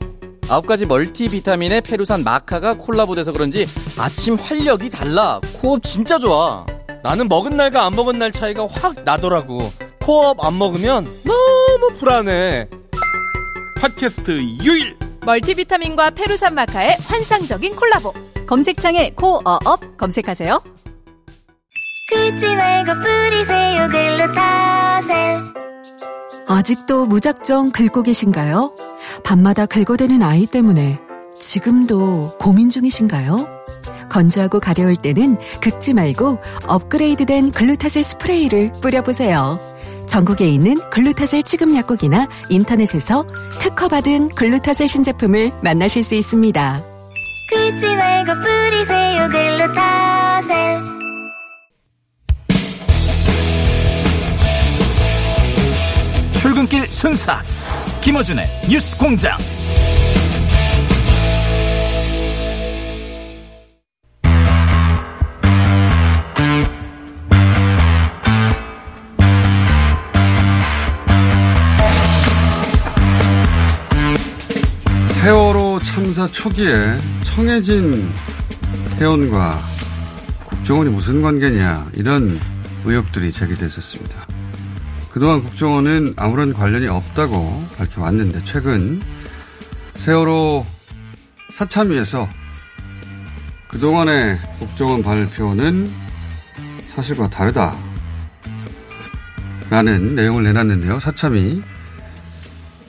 아홉 0.49 0.67
가지 0.67 0.85
멀티비타민의 0.85 1.81
페루산 1.83 2.23
마카가 2.25 2.75
콜라보돼서 2.75 3.33
그런지 3.33 3.67
아침 3.99 4.35
활력이 4.35 4.91
달라. 4.91 5.41
코업 5.61 5.83
진짜 5.85 6.19
좋아. 6.19 6.67
나는 7.03 7.29
먹은 7.29 7.57
날과 7.57 7.85
안 7.85 7.95
먹은 7.95 8.19
날 8.19 8.31
차이가 8.33 8.67
확 8.71 8.95
나더라고. 9.05 9.61
코업 10.03 10.45
안 10.45 10.59
먹으면 10.59 11.05
너무 11.25 11.95
불안해. 11.99 12.69
팟캐스트 13.77 14.41
유일 14.63 14.97
멀티비타민과 15.25 16.11
페루산 16.11 16.55
마카의 16.55 16.97
환상적인 17.07 17.77
콜라보. 17.77 18.13
검색창에 18.47 19.11
코어업 19.17 19.97
검색하세요. 19.97 20.63
긁지 22.11 22.57
말고 22.57 22.93
뿌리세요 23.01 23.89
글루타셀. 23.89 25.15
아직도 26.47 27.07
무작정 27.07 27.71
긁고 27.71 28.03
계신가요? 28.03 28.77
밤마다 29.25 29.65
긁어대는 29.65 30.23
아이 30.23 30.45
때문에 30.47 31.01
지금도 31.41 32.37
고민 32.39 32.69
중이신가요? 32.69 33.49
건조하고 34.11 34.61
가려울 34.61 34.95
때는 34.97 35.39
긁지 35.63 35.95
말고 35.95 36.39
업그레이드된 36.69 37.51
글루타셀 37.51 38.05
스프레이를 38.05 38.73
뿌려보세요. 38.83 39.59
전국에 40.07 40.49
있는 40.49 40.77
글루타셀 40.91 41.43
취급 41.43 41.75
약국이나 41.75 42.29
인터넷에서 42.49 43.27
특허받은 43.61 44.29
글루타셀 44.31 44.89
신제품을 44.89 45.53
만나실 45.63 46.03
수 46.03 46.15
있습니다. 46.15 46.83
긁지 47.51 47.97
말고 47.97 48.33
뿌리세요 48.41 49.29
글루타셀. 49.29 50.95
출근길 56.35 56.91
순사 56.91 57.41
김어준의 58.03 58.47
뉴스 58.69 58.97
공장 58.99 59.39
세월호 75.25 75.79
참사 75.79 76.27
초기에 76.27 76.99
청해진 77.23 78.13
회원과 78.99 79.59
국정원이 80.45 80.91
무슨 80.91 81.23
관계냐 81.23 81.87
이런 81.95 82.39
의혹들이 82.85 83.33
제기됐었습니다. 83.33 84.27
그동안 85.11 85.43
국정원은 85.43 86.13
아무런 86.19 86.53
관련이 86.53 86.89
없다고 86.89 87.67
밝혀왔는데 87.79 88.45
최근 88.45 89.01
세월호 89.95 90.67
사참위에서 91.55 92.29
그동안의 93.69 94.39
국정원 94.59 95.03
발표는 95.03 95.91
사실과 96.95 97.31
다르다. 97.31 97.75
라는 99.71 100.15
내용을 100.15 100.43
내놨는데요. 100.45 101.01
사참위 101.01 101.63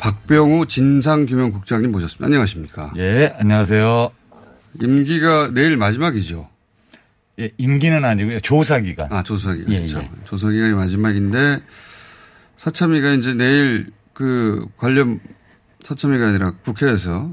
박병우 0.06 0.68
진상규명국장님 0.68 1.92
모셨습니다. 1.92 2.28
안녕하십니까? 2.28 2.94
예, 2.98 3.34
안녕하세요. 3.40 4.12
임기가 4.80 5.50
내일 5.52 5.78
마지막이죠. 5.78 6.48
예, 7.40 7.50
임기는 7.58 8.06
아니고요. 8.06 8.40
조사 8.42 8.80
기간. 8.80 9.12
아, 9.12 9.24
조사 9.24 9.56
기간. 9.56 9.74
예, 9.74 9.80
그렇죠. 9.80 9.98
예. 9.98 10.10
조사 10.26 10.52
기간이 10.52 10.74
마지막인데 10.74 11.60
사참위가 12.58 13.14
이제 13.14 13.34
내일 13.34 13.88
그 14.14 14.68
관련 14.78 15.22
사참위가 15.82 16.28
아니라 16.28 16.52
국회에서 16.52 17.32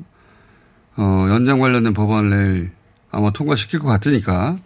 어, 0.97 1.27
연장 1.29 1.59
관련된 1.59 1.93
법안을 1.93 2.31
내일 2.31 2.71
아마 3.11 3.31
통과시킬 3.33 3.81
것 3.81 3.89
같으니까 3.89 4.59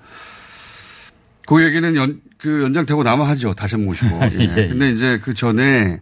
그 1.44 1.64
얘기는 1.64 1.96
연, 1.96 2.20
그 2.38 2.62
연장되고 2.62 3.02
나면 3.02 3.26
하죠. 3.30 3.52
다시 3.54 3.74
한번 3.74 3.86
모시고. 3.86 4.20
예. 4.38 4.42
예. 4.42 4.68
근데 4.68 4.92
이제 4.92 5.18
그 5.18 5.34
전에 5.34 6.00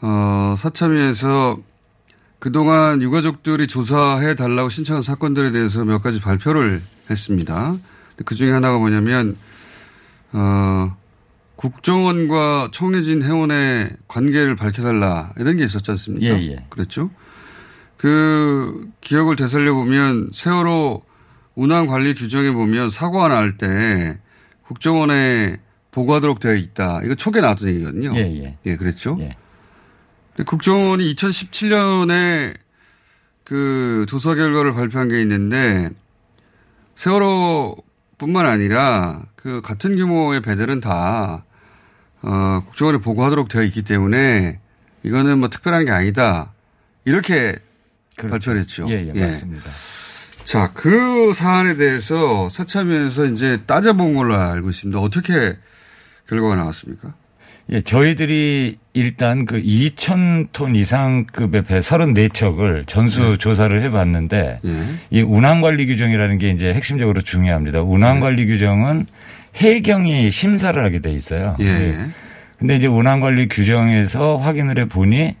어, 0.00 0.54
사참위에서 0.56 1.58
그동안 2.38 3.02
유가족들이 3.02 3.66
조사해 3.66 4.36
달라고 4.36 4.68
신청한 4.68 5.02
사건들에 5.02 5.50
대해서 5.50 5.84
몇 5.84 6.02
가지 6.02 6.20
발표를 6.20 6.80
했습니다. 7.10 7.76
그 8.24 8.34
중에 8.34 8.52
하나가 8.52 8.78
뭐냐면, 8.78 9.36
어, 10.32 10.96
국정원과 11.56 12.70
청해진 12.72 13.22
회원의 13.22 13.90
관계를 14.06 14.54
밝혀달라 14.54 15.32
이런 15.38 15.56
게 15.56 15.64
있었지 15.64 15.90
않습니까? 15.90 16.26
예, 16.40 16.52
예. 16.52 16.64
그랬죠. 16.68 17.10
그 17.96 18.88
기억을 19.00 19.34
되살려 19.34 19.74
보면 19.74 20.30
세월호 20.32 21.02
운항 21.56 21.88
관리 21.88 22.14
규정에 22.14 22.52
보면 22.52 22.90
사고가 22.90 23.26
날때 23.26 24.20
국정원에 24.62 25.56
보고하도록 25.90 26.38
되어 26.38 26.54
있다. 26.54 27.00
이거 27.04 27.16
초기에 27.16 27.42
나왔던 27.42 27.68
얘기거든요. 27.70 28.12
예, 28.14 28.56
예. 28.64 28.76
그랬죠. 28.76 29.16
근데 29.16 29.36
국정원이 30.44 31.14
2017년에 31.14 32.54
그 33.44 34.06
조사 34.08 34.34
결과를 34.34 34.74
발표한 34.74 35.08
게 35.08 35.20
있는데 35.22 35.90
세월호뿐만 36.96 38.46
아니라 38.46 39.22
그 39.36 39.60
같은 39.60 39.96
규모의 39.96 40.42
배들은 40.42 40.80
다 40.80 41.44
어, 42.22 42.62
국정원에 42.66 42.98
보고하도록 42.98 43.48
되어 43.48 43.62
있기 43.62 43.82
때문에 43.82 44.60
이거는 45.02 45.38
뭐 45.38 45.48
특별한 45.48 45.84
게 45.84 45.90
아니다. 45.92 46.52
이렇게 47.04 47.56
발표를 48.16 48.60
했죠. 48.60 48.86
예, 48.90 49.10
예, 49.14 49.26
맞습니다. 49.26 49.70
자, 50.44 50.72
그 50.74 51.32
사안에 51.34 51.76
대해서 51.76 52.48
사참위에서 52.48 53.26
이제 53.26 53.62
따져본 53.66 54.14
걸로 54.14 54.34
알고 54.34 54.70
있습니다. 54.70 54.98
어떻게 54.98 55.56
결과가 56.28 56.56
나왔습니까? 56.56 57.14
예, 57.70 57.80
저희들이 57.82 58.78
일단 58.94 59.44
그 59.44 59.60
2,000톤 59.60 60.74
이상급의 60.74 61.64
배 61.64 61.80
34척을 61.80 62.86
전수 62.86 63.36
조사를 63.36 63.82
해봤는데 63.82 64.60
이 65.10 65.20
운항관리 65.20 65.86
규정이라는 65.86 66.38
게 66.38 66.50
이제 66.50 66.72
핵심적으로 66.72 67.20
중요합니다. 67.20 67.82
운항관리 67.82 68.46
규정은 68.46 69.06
해경이 69.54 70.30
심사를 70.30 70.82
하게 70.82 71.00
돼 71.00 71.12
있어요. 71.12 71.56
예. 71.60 72.06
근데 72.58 72.76
이제 72.76 72.86
운항관리 72.86 73.48
규정에서 73.48 74.36
확인을 74.38 74.78
해 74.78 74.84
보니 74.86 75.36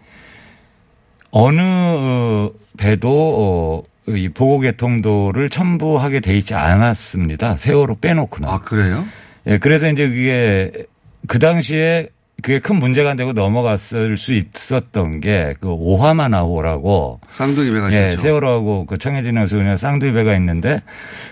어느 1.30 1.60
어, 1.60 2.50
배도 2.76 3.84
어, 4.06 4.12
이 4.14 4.28
보고 4.28 4.60
개통도를 4.60 5.50
첨부하게 5.50 6.20
돼 6.20 6.36
있지 6.36 6.54
않았습니다. 6.54 7.56
세월호 7.56 7.98
빼놓고는. 8.00 8.48
아, 8.48 8.60
그래요? 8.60 9.06
예, 9.46 9.58
그래서 9.58 9.90
이제 9.90 10.08
그게 10.08 10.72
그 11.26 11.38
당시에 11.38 12.08
그게 12.40 12.60
큰 12.60 12.76
문제가 12.76 13.10
안 13.10 13.16
되고 13.16 13.32
넘어갔을 13.32 14.16
수 14.16 14.32
있었던 14.32 15.20
게 15.20 15.54
그 15.60 15.68
오하마나호라고 15.70 17.20
쌍둥이 17.32 17.70
배가 17.72 17.92
예, 17.92 18.08
있었죠. 18.10 18.22
세월호하고 18.22 18.86
그 18.86 18.96
청해진에서 18.96 19.56
그냥 19.56 19.76
쌍둥이 19.76 20.12
배가 20.12 20.34
있는데 20.36 20.82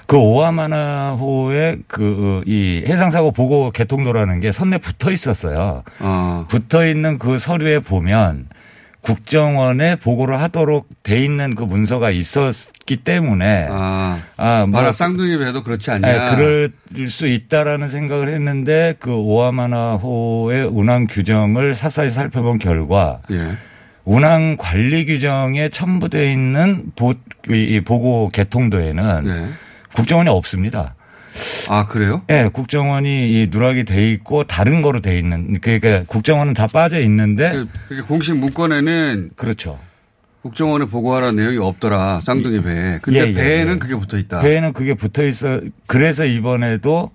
그 0.07 0.17
오하마나호에 0.17 1.77
그이 1.87 2.85
해상사고 2.87 3.31
보고 3.31 3.71
개통도라는 3.71 4.41
게 4.41 4.51
선내 4.51 4.79
붙어 4.79 5.11
있었어요. 5.13 5.85
어. 6.01 6.45
붙어 6.49 6.85
있는 6.87 7.19
그 7.19 7.39
서류에 7.39 7.81
보면 7.81 8.49
국정원에 9.07 9.95
보고를 9.97 10.41
하도록 10.41 10.85
돼 11.05 11.23
있는 11.23 11.55
그 11.55 11.63
문서가 11.63 12.11
있었기 12.11 12.97
때문에 12.97 13.69
아, 13.71 14.19
아, 14.37 14.67
뭐 14.67 14.81
봐라 14.81 14.91
쌍둥이 14.91 15.39
배도 15.39 15.63
그렇지 15.63 15.93
않냐. 15.93 16.09
예, 16.09 16.35
그럴 16.35 16.73
수 17.07 17.29
있다라는 17.29 17.87
생각을 17.87 18.29
했는데 18.31 18.97
그 18.99 19.15
오하마나호의 19.15 20.65
운항 20.65 21.07
규정을 21.09 21.77
사사히 21.77 22.11
살펴본 22.11 22.59
결과 22.59 23.21
예. 23.31 23.57
운항 24.05 24.57
관리 24.59 25.07
규정에 25.07 25.69
첨부되어 25.69 26.25
있는 26.25 26.91
보, 26.97 27.15
이 27.49 27.81
보고 27.85 28.29
개통도에는 28.31 29.25
네. 29.25 29.49
국정원이 29.95 30.31
없습니다. 30.31 30.96
아, 31.69 31.87
그래요? 31.87 32.23
예, 32.31 32.49
국정원이 32.53 33.31
이 33.43 33.49
누락이 33.51 33.85
돼 33.85 34.11
있고 34.13 34.45
다른 34.45 34.83
거로 34.83 35.01
돼 35.01 35.19
있는 35.19 35.61
그러니까 35.61 36.05
국정원은 36.07 36.55
다 36.55 36.67
빠져 36.67 37.01
있는데 37.01 37.65
그게 37.89 38.03
공식 38.03 38.37
문건에는 38.37 39.31
그렇죠. 39.37 39.79
국정원에 40.43 40.87
보고하라는 40.87 41.37
내용이 41.37 41.59
없더라. 41.59 42.21
쌍둥이 42.21 42.63
배. 42.63 42.99
근데 43.03 43.21
예, 43.21 43.29
예, 43.29 43.33
배에는 43.35 43.75
예. 43.75 43.79
그게 43.79 43.97
붙어 43.97 44.17
있다. 44.17 44.41
배에는 44.41 44.73
그게 44.73 44.95
붙어 44.95 45.25
있어. 45.25 45.61
그래서 45.89 46.25
이번에도 46.25 47.11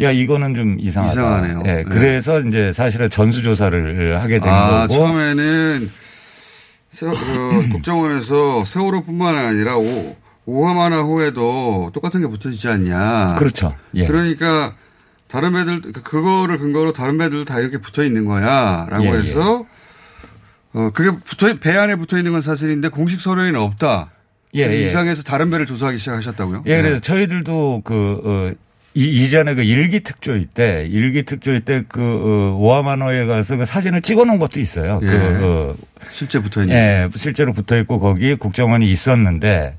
야 0.00 0.10
이거는 0.10 0.54
좀 0.54 0.76
이상하다. 0.80 1.12
이상하네요. 1.12 1.62
예, 1.66 1.72
네. 1.72 1.82
그래서 1.84 2.40
이제 2.40 2.72
사실은 2.72 3.10
전수 3.10 3.42
조사를 3.42 4.18
하게 4.20 4.38
된 4.40 4.50
아, 4.50 4.86
거고. 4.86 4.94
처음에는 4.94 5.90
세- 6.90 7.06
그 7.06 7.68
국정원에서 7.72 8.64
세월호뿐만 8.64 9.36
아니라 9.36 9.76
오, 9.76 10.16
오하마나 10.46 11.02
호에도 11.02 11.90
똑같은 11.94 12.20
게 12.20 12.26
붙어 12.26 12.48
있지 12.50 12.68
않냐. 12.68 13.36
그렇죠. 13.38 13.74
예. 13.94 14.06
그러니까 14.06 14.74
다른 15.28 15.52
배들 15.52 15.80
그- 15.80 15.92
그거를 16.02 16.58
근거로 16.58 16.92
다른 16.92 17.16
배들 17.18 17.44
다 17.44 17.60
이렇게 17.60 17.78
붙어 17.78 18.04
있는 18.04 18.24
거야라고 18.26 19.04
예, 19.04 19.10
예. 19.10 19.18
해서 19.18 19.64
어 20.74 20.90
그게 20.92 21.16
붙어 21.24 21.54
배 21.58 21.70
안에 21.76 21.96
붙어 21.96 22.16
있는 22.18 22.32
건 22.32 22.40
사실인데 22.40 22.88
공식 22.88 23.20
서류에는 23.20 23.58
없다. 23.60 24.10
예, 24.54 24.62
예. 24.70 24.82
이상해서 24.82 25.22
다른 25.22 25.48
배를 25.50 25.64
조사하기 25.64 25.96
시작하셨다고요? 25.98 26.64
예, 26.66 26.76
네. 26.76 26.82
그래서 26.82 27.00
저희들도 27.00 27.80
그, 27.84 28.20
어, 28.22 28.52
이, 28.92 29.06
이전에 29.24 29.54
그 29.54 29.62
일기 29.62 30.00
특조위 30.00 30.44
때, 30.44 30.86
일기 30.90 31.22
특조위 31.22 31.60
때 31.60 31.84
그, 31.88 32.02
어, 32.02 32.58
오하마노에 32.58 33.24
가서 33.24 33.56
그 33.56 33.64
사진을 33.64 34.02
찍어 34.02 34.26
놓은 34.26 34.38
것도 34.38 34.60
있어요. 34.60 35.00
예. 35.02 35.06
그, 35.06 35.14
어, 35.42 35.74
실제 36.10 36.38
붙어 36.38 36.60
있는. 36.60 36.76
예, 36.76 37.08
실제로 37.16 37.54
붙어 37.54 37.78
있고 37.78 37.98
거기 37.98 38.34
국정원이 38.34 38.90
있었는데 38.90 39.76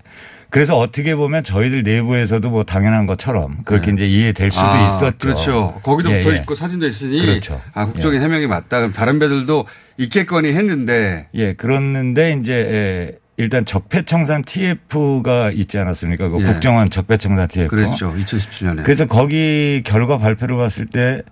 그래서 0.53 0.77
어떻게 0.77 1.15
보면 1.15 1.43
저희들 1.43 1.81
내부에서도 1.81 2.47
뭐 2.47 2.63
당연한 2.63 3.07
것처럼 3.07 3.63
그렇게 3.65 3.91
이제 3.91 4.05
이해될 4.05 4.51
수도 4.51 4.67
아, 4.67 4.85
있었죠. 4.85 5.17
그렇죠. 5.17 5.79
거기도 5.81 6.11
예, 6.11 6.19
붙어 6.19 6.31
예. 6.31 6.37
있고 6.37 6.53
사진도 6.53 6.85
있으니 6.85 7.19
그렇죠. 7.21 7.59
아 7.73 7.87
국정의 7.87 8.19
예. 8.19 8.23
해명이 8.23 8.45
맞다. 8.45 8.77
그럼 8.77 8.93
다른 8.93 9.17
배들도 9.17 9.65
있겠거니 9.97 10.53
했는데 10.53 11.27
예, 11.33 11.53
그렇는데 11.53 12.37
이제 12.39 12.53
예, 12.53 13.17
일단 13.37 13.65
적폐청산 13.65 14.43
TF가 14.43 15.49
있지 15.51 15.79
않았습니까? 15.79 16.29
그 16.29 16.41
예. 16.41 16.45
국정원 16.45 16.91
적폐청산 16.91 17.47
TF. 17.47 17.69
그랬죠. 17.69 18.13
2017년에. 18.15 18.83
그래서 18.83 19.07
거기 19.07 19.81
결과 19.83 20.19
발표를 20.19 20.55
봤을 20.55 20.85
때 20.85 21.23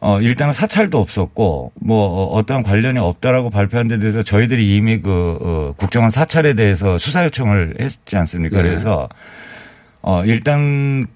어, 0.00 0.20
일단은 0.20 0.52
사찰도 0.52 0.98
없었고, 1.00 1.72
뭐, 1.80 2.26
어떠한 2.34 2.62
관련이 2.62 2.98
없다라고 2.98 3.50
발표한 3.50 3.88
데 3.88 3.98
대해서 3.98 4.22
저희들이 4.22 4.76
이미 4.76 5.00
그, 5.00 5.38
어, 5.40 5.74
국정원 5.76 6.10
사찰에 6.10 6.54
대해서 6.54 6.98
수사 6.98 7.24
요청을 7.24 7.76
했지 7.80 8.16
않습니까? 8.16 8.58
네. 8.58 8.62
그래서, 8.62 9.08
어, 10.02 10.22
일단 10.24 11.06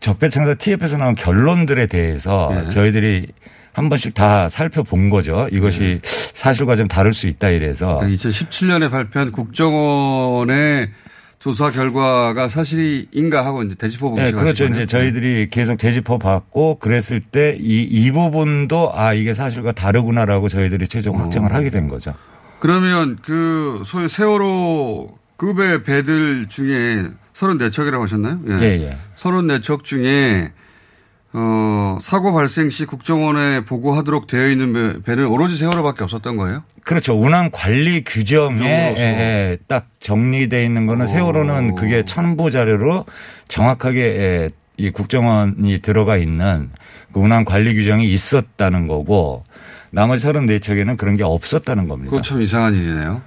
적폐청사 0.00 0.54
TF에서 0.54 0.96
나온 0.96 1.14
결론들에 1.14 1.86
대해서 1.86 2.50
네. 2.52 2.68
저희들이 2.70 3.28
한 3.72 3.88
번씩 3.88 4.14
다 4.14 4.48
살펴본 4.48 5.10
거죠. 5.10 5.48
이것이 5.50 6.00
사실과 6.02 6.76
좀 6.76 6.88
다를 6.88 7.12
수 7.12 7.26
있다 7.26 7.48
이래서. 7.50 8.00
2017년에 8.02 8.90
발표한 8.90 9.32
국정원의 9.32 10.90
조사 11.42 11.72
결과가 11.72 12.48
사실인가 12.48 13.44
하고 13.44 13.64
이제 13.64 13.74
되짚어 13.74 14.10
네, 14.14 14.26
시작하신 14.26 14.36
그렇죠. 14.44 14.64
거네요. 14.66 14.82
이제 14.84 14.86
저희들이 14.86 15.48
계속 15.50 15.76
되짚어 15.76 16.18
봤고 16.18 16.78
그랬을 16.78 17.18
때 17.20 17.56
이 17.58 17.82
이 17.90 18.12
부분도 18.12 18.92
아 18.94 19.12
이게 19.12 19.34
사실과 19.34 19.72
다르구나라고 19.72 20.48
저희들이 20.48 20.86
최종 20.86 21.18
확정을 21.18 21.52
하게 21.52 21.68
된 21.70 21.88
거죠. 21.88 22.14
그러면 22.60 23.18
그 23.22 23.82
소위 23.84 24.08
세월호 24.08 25.18
급의 25.36 25.82
배들 25.82 26.46
중에 26.48 27.06
34척이라고 27.34 28.02
하셨나요? 28.02 28.38
예, 28.48 28.62
예. 28.62 28.96
34척 29.16 29.82
중에 29.82 30.52
어, 31.34 31.98
사고 32.02 32.32
발생 32.34 32.68
시 32.68 32.84
국정원에 32.84 33.64
보고하도록 33.64 34.26
되어 34.26 34.48
있는 34.48 34.72
배- 34.72 35.02
배는 35.02 35.26
오로지 35.26 35.56
세월호밖에 35.56 36.04
없었던 36.04 36.36
거예요? 36.36 36.62
그렇죠. 36.84 37.18
운항 37.18 37.50
관리 37.52 38.04
규정에 38.04 38.60
예, 38.66 38.94
예, 38.98 39.58
딱 39.66 39.86
정리돼 40.00 40.64
있는 40.64 40.86
거는 40.86 41.06
세월호는 41.06 41.74
그게 41.76 42.04
첨부 42.04 42.50
자료로 42.50 43.06
정확하게 43.48 44.00
예, 44.00 44.50
이 44.76 44.90
국정원이 44.90 45.78
들어가 45.80 46.16
있는 46.16 46.70
그 47.12 47.20
운항 47.20 47.44
관리 47.44 47.74
규정이 47.74 48.10
있었다는 48.12 48.86
거고 48.86 49.44
나머지 49.90 50.26
34척에는 50.26 50.96
그런 50.96 51.16
게 51.16 51.24
없었다는 51.24 51.88
겁니다. 51.88 52.10
그거 52.10 52.22
참 52.22 52.42
이상한 52.42 52.74
일이네요. 52.74 53.22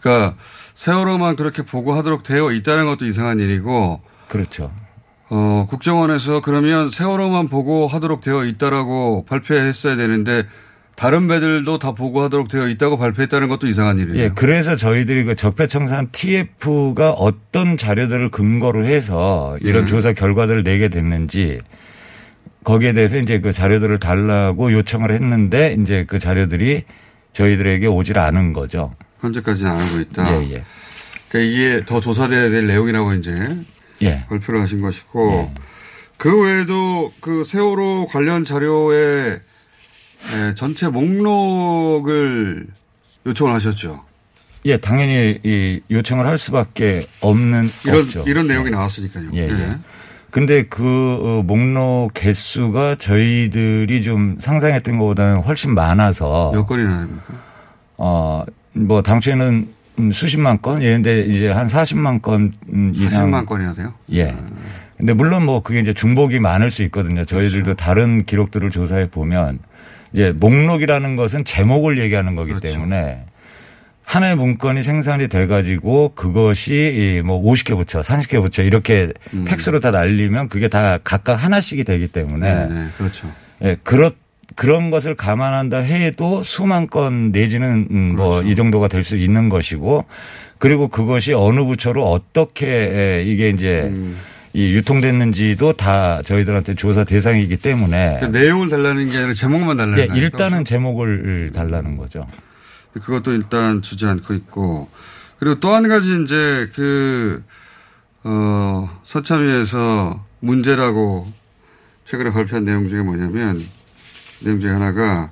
그러니까 0.00 0.36
세월호만 0.74 1.36
그렇게 1.36 1.62
보고하도록 1.62 2.22
되어 2.22 2.50
있다는 2.52 2.86
것도 2.86 3.06
이상한 3.06 3.40
일이고 3.40 4.00
그렇죠. 4.28 4.72
어, 5.28 5.66
국정원에서 5.68 6.40
그러면 6.40 6.90
세월호만 6.90 7.48
보고 7.48 7.86
하도록 7.86 8.20
되어 8.20 8.44
있다라고 8.44 9.24
발표했어야 9.28 9.96
되는데 9.96 10.44
다른 10.94 11.28
배들도 11.28 11.78
다 11.78 11.92
보고하도록 11.92 12.48
되어 12.48 12.68
있다고 12.68 12.96
발표했다는 12.96 13.48
것도 13.48 13.66
이상한 13.66 13.98
일이에요. 13.98 14.18
예, 14.18 14.28
그래서 14.30 14.76
저희들이 14.76 15.24
그 15.24 15.36
적폐청산 15.36 16.08
TF가 16.10 17.10
어떤 17.10 17.76
자료들을 17.76 18.30
근거로 18.30 18.86
해서 18.86 19.58
이런 19.60 19.84
예. 19.84 19.86
조사 19.86 20.14
결과들을 20.14 20.62
내게 20.64 20.88
됐는지 20.88 21.60
거기에 22.64 22.94
대해서 22.94 23.18
이제 23.18 23.40
그 23.40 23.52
자료들을 23.52 23.98
달라고 23.98 24.72
요청을 24.72 25.10
했는데 25.10 25.76
이제 25.80 26.06
그 26.08 26.18
자료들이 26.18 26.84
저희들에게 27.32 27.86
오질 27.86 28.18
않은 28.18 28.54
거죠. 28.54 28.94
현재까지는 29.20 29.70
안 29.70 29.78
하고 29.78 30.00
있다. 30.00 30.32
예, 30.32 30.50
예. 30.54 30.64
그러니까 31.28 31.52
이게 31.52 31.84
더 31.84 32.00
조사돼야 32.00 32.48
될 32.48 32.66
내용이라고 32.66 33.12
이제 33.14 33.32
예. 34.02 34.24
발표를 34.28 34.60
하신 34.62 34.80
것이고 34.80 35.52
그 36.16 36.44
외에도 36.44 37.12
그 37.20 37.44
세월호 37.44 38.06
관련 38.06 38.44
자료에 38.44 39.32
에, 39.32 40.54
전체 40.54 40.88
목록을 40.88 42.66
요청을 43.26 43.52
하셨죠. 43.54 44.04
예, 44.64 44.76
당연히 44.78 45.38
이 45.44 45.80
요청을 45.90 46.26
할 46.26 46.38
수밖에 46.38 47.06
없는 47.20 47.68
이런 47.84 48.00
없죠. 48.00 48.24
이런 48.26 48.48
내용이 48.48 48.70
나왔으니까요. 48.70 49.30
예, 49.34 49.48
예. 49.48 49.50
예. 49.50 49.78
근데 50.30 50.64
그 50.64 50.82
어, 50.82 51.42
목록 51.42 52.10
개수가 52.14 52.96
저희들이 52.96 54.02
좀 54.02 54.36
상상했던 54.40 54.98
것보다는 54.98 55.42
훨씬 55.42 55.72
많아서 55.74 56.50
몇 56.52 56.64
건이나 56.66 56.98
됩니까? 56.98 57.34
어, 57.96 58.44
뭐 58.72 59.02
당초에는 59.02 59.68
음, 59.98 60.12
수십만 60.12 60.60
건, 60.60 60.82
예런데 60.82 61.20
이제 61.20 61.48
한 61.48 61.66
40만 61.66 62.22
건 62.22 62.52
음, 62.72 62.92
이상. 62.94 63.30
40만 63.30 63.46
건이나 63.46 63.72
돼요? 63.72 63.94
예. 64.12 64.34
근데 64.96 65.12
물론 65.12 65.44
뭐 65.44 65.62
그게 65.62 65.80
이제 65.80 65.92
중복이 65.92 66.38
많을 66.38 66.70
수 66.70 66.82
있거든요. 66.84 67.24
저희들도 67.24 67.64
그렇죠. 67.64 67.76
다른 67.76 68.24
기록들을 68.24 68.70
조사해 68.70 69.10
보면 69.10 69.58
이제 70.12 70.32
목록이라는 70.32 71.16
것은 71.16 71.44
제목을 71.44 71.98
얘기하는 71.98 72.34
거기 72.34 72.50
그렇죠. 72.50 72.68
때문에 72.68 73.24
하나의 74.04 74.36
문건이 74.36 74.82
생산이 74.82 75.28
돼 75.28 75.46
가지고 75.46 76.14
그것이 76.14 77.20
이뭐 77.24 77.42
50개 77.42 77.76
붙여, 77.76 78.00
30개 78.00 78.40
붙여 78.40 78.62
이렇게 78.62 79.12
팩스로 79.46 79.80
다 79.80 79.90
날리면 79.90 80.48
그게 80.48 80.68
다 80.68 80.98
각각 81.02 81.34
하나씩이 81.34 81.84
되기 81.84 82.08
때문에 82.08 82.52
음. 82.52 82.68
네, 82.68 82.74
네, 82.74 82.88
그렇죠. 82.96 83.30
예, 83.62 83.76
그렇 83.82 84.12
그런 84.56 84.90
것을 84.90 85.14
감안한다 85.14 85.78
해도 85.78 86.42
수만 86.42 86.88
건 86.88 87.30
내지는 87.30 88.14
그렇죠. 88.16 88.42
뭐이 88.42 88.54
정도가 88.56 88.88
될 88.88 89.04
수 89.04 89.16
있는 89.16 89.48
것이고 89.48 90.06
그리고 90.58 90.88
그것이 90.88 91.32
어느 91.34 91.62
부처로 91.64 92.10
어떻게 92.10 92.66
에, 92.66 93.24
이게 93.24 93.50
이제 93.50 93.82
음. 93.92 94.16
이 94.54 94.72
유통됐는지도 94.72 95.74
다 95.74 96.22
저희들한테 96.22 96.74
조사 96.74 97.04
대상이기 97.04 97.58
때문에 97.58 98.18
그 98.20 98.24
내용을 98.26 98.70
달라는 98.70 99.10
게 99.10 99.18
아니라 99.18 99.34
제목만 99.34 99.76
달라는 99.76 99.98
예, 99.98 100.06
거 100.06 100.12
아닙니까? 100.12 100.24
일단은 100.24 100.64
제목을 100.64 101.52
달라는 101.54 101.98
거죠. 101.98 102.26
그것도 102.94 103.32
일단 103.32 103.82
주지 103.82 104.06
않고 104.06 104.32
있고 104.32 104.88
그리고 105.38 105.60
또 105.60 105.74
한 105.74 105.86
가지 105.86 106.08
이제 106.22 106.70
그, 106.74 107.44
어, 108.24 108.88
서참위에서 109.04 110.24
문제라고 110.40 111.26
최근에 112.06 112.32
발표한 112.32 112.64
내용 112.64 112.88
중에 112.88 113.02
뭐냐면 113.02 113.60
내용 114.42 114.60
중에 114.60 114.72
하나가 114.72 115.30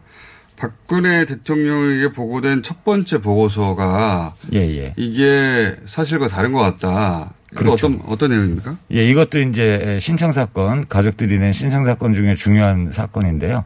박근혜 0.56 1.24
대통령에게 1.24 2.12
보고된 2.12 2.62
첫 2.62 2.84
번째 2.84 3.20
보고서가 3.20 4.34
예, 4.52 4.60
예. 4.60 4.94
이게 4.96 5.76
사실과 5.84 6.28
다른 6.28 6.52
것 6.52 6.60
같다. 6.60 7.34
그렇죠. 7.54 7.86
어떤, 7.86 8.00
어떤 8.06 8.30
내용입니까? 8.30 8.76
예, 8.92 9.08
이것도 9.08 9.40
이제 9.40 9.98
신청 10.00 10.32
사건, 10.32 10.88
가족들이 10.88 11.38
낸 11.38 11.52
신청 11.52 11.84
사건 11.84 12.14
중에 12.14 12.34
중요한 12.34 12.90
사건인데요. 12.92 13.64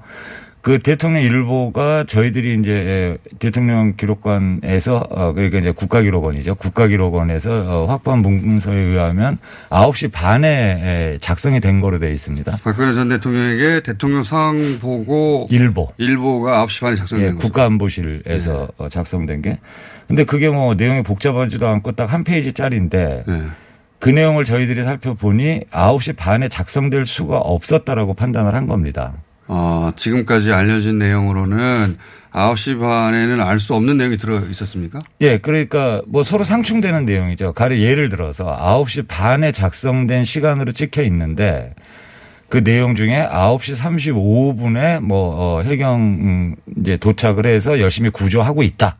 그 0.60 0.80
대통령 0.80 1.22
일보가 1.22 2.04
저희들이 2.04 2.58
이제 2.60 3.16
대통령 3.38 3.94
기록관에서 3.96 5.06
어 5.10 5.32
그러니까 5.32 5.58
이제 5.58 5.70
국가기록원이죠. 5.70 6.56
국가기록원에서 6.56 7.50
어 7.66 7.86
확보한 7.86 8.20
문서에 8.22 8.76
의하면 8.76 9.38
9시 9.70 10.10
반에 10.12 11.16
작성이 11.20 11.60
된 11.60 11.80
거로 11.80 11.98
되어 11.98 12.10
있습니다. 12.10 12.58
박근혜 12.64 12.92
전 12.92 13.08
대통령에게 13.08 13.80
대통령 13.80 14.22
상황 14.24 14.58
보고 14.80 15.46
일보. 15.50 15.92
일보가 15.96 16.66
9시 16.66 16.80
반에 16.80 16.96
작성된 16.96 17.26
예, 17.26 17.32
거죠. 17.32 17.46
국가안보실에서 17.46 18.68
어, 18.78 18.88
작성된 18.88 19.42
게. 19.42 19.58
근데 20.08 20.24
그게 20.24 20.48
뭐 20.50 20.74
내용이 20.74 21.02
복잡하지도 21.02 21.66
않고 21.68 21.92
딱 21.92 22.08
한 22.08 22.24
페이지짜리인데 22.24 23.24
네. 23.26 23.42
그 23.98 24.08
내용을 24.08 24.44
저희들이 24.46 24.82
살펴보니 24.82 25.64
9시 25.70 26.16
반에 26.16 26.48
작성될 26.48 27.04
수가 27.04 27.36
없었다라고 27.38 28.14
판단을 28.14 28.54
한 28.54 28.66
겁니다. 28.66 29.12
어, 29.48 29.90
지금까지 29.96 30.52
알려진 30.52 30.98
내용으로는 30.98 31.96
9시 32.32 32.78
반에는 32.78 33.40
알 33.40 33.58
수 33.58 33.74
없는 33.74 33.96
내용이 33.96 34.18
들어 34.18 34.38
있었습니까? 34.38 34.98
예, 35.22 35.38
그러니까 35.38 36.02
뭐 36.06 36.22
서로 36.22 36.44
상충되는 36.44 37.06
내용이죠. 37.06 37.54
가령 37.54 37.78
예를 37.78 38.10
들어서 38.10 38.46
9시 38.46 39.08
반에 39.08 39.50
작성된 39.50 40.24
시간으로 40.24 40.72
찍혀 40.72 41.02
있는데 41.04 41.74
그 42.50 42.62
내용 42.62 42.94
중에 42.94 43.26
9시 43.30 43.76
35분에 43.76 45.00
뭐, 45.00 45.34
어, 45.58 45.62
해경, 45.62 46.00
음, 46.00 46.54
이제 46.78 46.96
도착을 46.96 47.46
해서 47.46 47.80
열심히 47.80 48.10
구조하고 48.10 48.62
있다. 48.62 48.96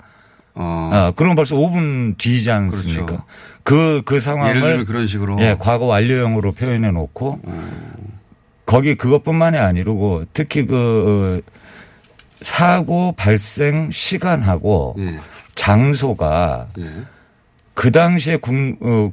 어. 0.54 1.12
그럼 1.16 1.34
벌써 1.36 1.54
5분 1.54 2.18
뒤지 2.18 2.50
않습니까? 2.50 3.24
그, 3.62 4.02
그 4.04 4.18
상황을. 4.20 4.50
예를 4.50 4.60
들면 4.62 4.84
그런 4.86 5.06
식으로. 5.06 5.40
예, 5.40 5.56
과거 5.58 5.84
완료형으로 5.86 6.52
표현해 6.52 6.90
놓고 6.90 7.40
거기 8.68 8.96
그것뿐만이 8.96 9.56
아니고 9.56 10.24
특히 10.34 10.66
그 10.66 11.40
어, 11.42 11.50
사고 12.42 13.12
발생 13.12 13.90
시간하고 13.90 14.94
예. 14.98 15.18
장소가 15.54 16.68
그 17.72 17.90
당시에 17.90 18.36
국, 18.36 18.52
어, 18.82 19.10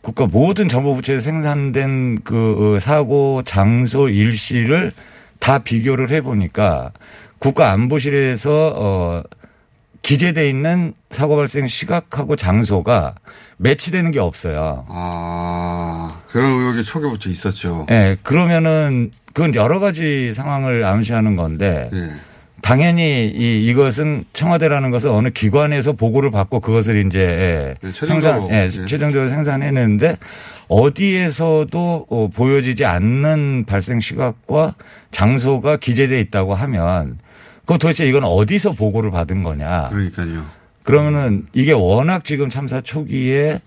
국가 0.00 0.26
모든 0.26 0.68
정보 0.68 0.94
부처에서 0.94 1.22
생산된 1.22 2.20
그 2.22 2.76
어, 2.76 2.78
사고 2.78 3.42
장소 3.44 4.08
일시를 4.08 4.92
다 5.40 5.58
비교를 5.58 6.10
해보니까 6.10 6.92
국가 7.40 7.72
안보실에서 7.72 8.74
어, 8.76 9.22
기재돼 10.02 10.48
있는 10.48 10.94
사고 11.10 11.34
발생 11.34 11.66
시각하고 11.66 12.36
장소가 12.36 13.16
매치되는 13.56 14.10
게 14.10 14.18
없어요. 14.18 14.84
아, 14.88 16.20
그런 16.28 16.50
의혹이 16.50 16.84
초기부터 16.84 17.30
있었죠. 17.30 17.86
예, 17.90 18.16
그러면은 18.22 19.10
그건 19.32 19.54
여러 19.54 19.78
가지 19.80 20.32
상황을 20.32 20.84
암시하는 20.84 21.36
건데 21.36 21.90
예. 21.92 22.10
당연히 22.62 23.26
이, 23.26 23.66
이것은 23.66 24.24
청와대라는 24.32 24.90
것은 24.90 25.10
어느 25.10 25.28
기관에서 25.30 25.92
보고를 25.92 26.30
받고 26.30 26.60
그것을 26.60 27.04
이제 27.04 27.20
예, 27.20 27.74
네. 27.80 27.92
생산, 27.92 28.48
예, 28.50 28.64
예. 28.64 28.86
최종적으로 28.86 29.28
생산해내는데 29.28 30.16
어디에서도 30.68 32.06
어, 32.08 32.28
보여지지 32.34 32.84
않는 32.84 33.64
발생 33.66 34.00
시각과 34.00 34.74
장소가 35.10 35.76
기재돼 35.76 36.20
있다고 36.20 36.54
하면 36.54 37.18
그럼 37.66 37.78
도대체 37.78 38.06
이건 38.06 38.24
어디서 38.24 38.72
보고를 38.72 39.10
받은 39.10 39.42
거냐? 39.42 39.88
그러니까요. 39.90 40.44
그러면은 40.84 41.46
이게 41.52 41.72
워낙 41.72 42.24
지금 42.24 42.48
참사 42.48 42.80
초기에 42.80 43.60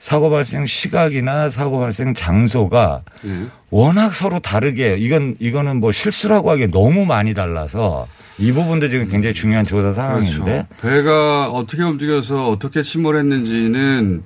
사고 0.00 0.28
발생 0.28 0.66
시각이나 0.66 1.48
사고 1.48 1.78
발생 1.78 2.12
장소가 2.14 3.02
예. 3.26 3.46
워낙 3.70 4.12
서로 4.12 4.40
다르게 4.40 4.96
이건 4.98 5.36
이거는 5.38 5.78
뭐 5.78 5.92
실수라고 5.92 6.50
하기에 6.50 6.66
너무 6.68 7.06
많이 7.06 7.32
달라서 7.32 8.06
이 8.38 8.50
부분도 8.52 8.88
지금 8.88 9.08
굉장히 9.08 9.34
중요한 9.34 9.64
조사 9.64 9.92
상황인데 9.92 10.44
그렇죠. 10.44 10.66
배가 10.80 11.50
어떻게 11.50 11.82
움직여서 11.82 12.50
어떻게 12.50 12.82
침몰했는지는 12.82 14.24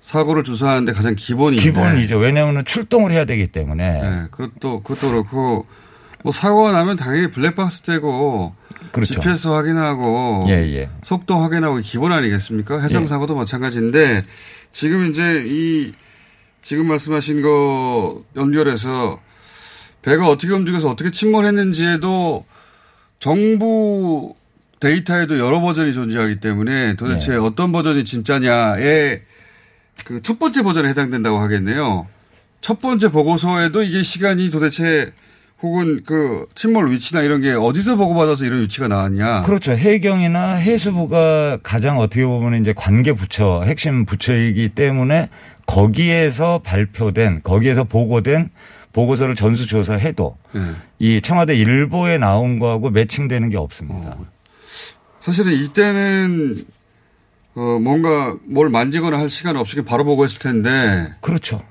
사고를 0.00 0.44
조사하는데 0.44 0.92
가장 0.92 1.14
기본인데. 1.14 1.62
기본이죠. 1.62 2.18
왜냐하면 2.18 2.64
출동을 2.64 3.10
해야 3.10 3.24
되기 3.24 3.46
때문에 3.46 4.02
네, 4.02 4.22
그것도 4.30 4.82
그것도 4.82 5.10
그렇고 5.10 5.66
뭐 6.24 6.32
사고가 6.32 6.72
나면 6.72 6.96
당연히 6.96 7.30
블랙박스 7.30 7.82
떼고 7.82 8.54
그렇죠. 8.92 9.20
GPS 9.20 9.46
확인하고 9.48 10.46
예, 10.48 10.54
예. 10.74 10.90
속도 11.02 11.36
확인하고 11.36 11.76
기본 11.82 12.12
아니겠습니까? 12.12 12.80
해상 12.80 13.02
예. 13.02 13.06
사고도 13.06 13.36
마찬가지인데 13.36 14.24
지금 14.72 15.10
이제 15.10 15.44
이 15.46 15.92
지금 16.62 16.86
말씀하신 16.86 17.42
거 17.42 18.22
연결해서 18.36 19.20
배가 20.00 20.26
어떻게 20.28 20.50
움직여서 20.54 20.88
어떻게 20.88 21.10
침몰했는지에도 21.10 22.46
정부 23.18 24.34
데이터에도 24.80 25.38
여러 25.38 25.60
버전이 25.60 25.92
존재하기 25.92 26.40
때문에 26.40 26.96
도대체 26.96 27.32
네. 27.32 27.36
어떤 27.36 27.70
버전이 27.70 28.04
진짜냐에 28.04 29.20
그 30.04 30.20
첫 30.22 30.38
번째 30.38 30.62
버전에 30.62 30.88
해당된다고 30.88 31.38
하겠네요. 31.38 32.08
첫 32.62 32.80
번째 32.80 33.10
보고서에도 33.10 33.82
이게 33.82 34.02
시간이 34.02 34.48
도대체 34.50 35.12
혹은 35.64 36.02
그 36.04 36.46
침몰 36.54 36.90
위치나 36.90 37.22
이런 37.22 37.40
게 37.40 37.52
어디서 37.52 37.96
보고받아서 37.96 38.44
이런 38.44 38.60
위치가 38.60 38.86
나왔냐. 38.86 39.42
그렇죠. 39.44 39.72
해경이나 39.72 40.56
해수부가 40.56 41.60
가장 41.62 41.98
어떻게 41.98 42.26
보면 42.26 42.60
이제 42.60 42.74
관계 42.76 43.14
부처, 43.14 43.62
핵심 43.64 44.04
부처이기 44.04 44.70
때문에 44.70 45.30
거기에서 45.64 46.60
발표된, 46.62 47.40
거기에서 47.44 47.84
보고된 47.84 48.50
보고서를 48.92 49.34
전수조사해도 49.34 50.36
네. 50.52 50.60
이 50.98 51.20
청와대 51.22 51.54
일보에 51.54 52.18
나온 52.18 52.58
거하고 52.58 52.90
매칭되는 52.90 53.48
게 53.48 53.56
없습니다. 53.56 54.18
사실은 55.20 55.54
이때는 55.54 56.66
어 57.54 57.78
뭔가 57.80 58.36
뭘 58.44 58.68
만지거나 58.68 59.18
할 59.18 59.30
시간 59.30 59.56
없이 59.56 59.80
바로 59.80 60.04
보고 60.04 60.24
했을 60.24 60.38
텐데. 60.38 61.14
그렇죠. 61.22 61.62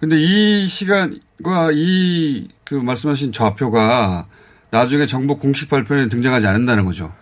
근데 0.00 0.16
이 0.18 0.66
시간과 0.66 1.70
이 1.72 2.48
그 2.68 2.74
말씀하신 2.74 3.32
좌표가 3.32 4.26
나중에 4.70 5.06
정부 5.06 5.38
공식 5.38 5.70
발표에 5.70 6.08
등장하지 6.08 6.46
않는다는 6.46 6.84
거죠. 6.84 7.12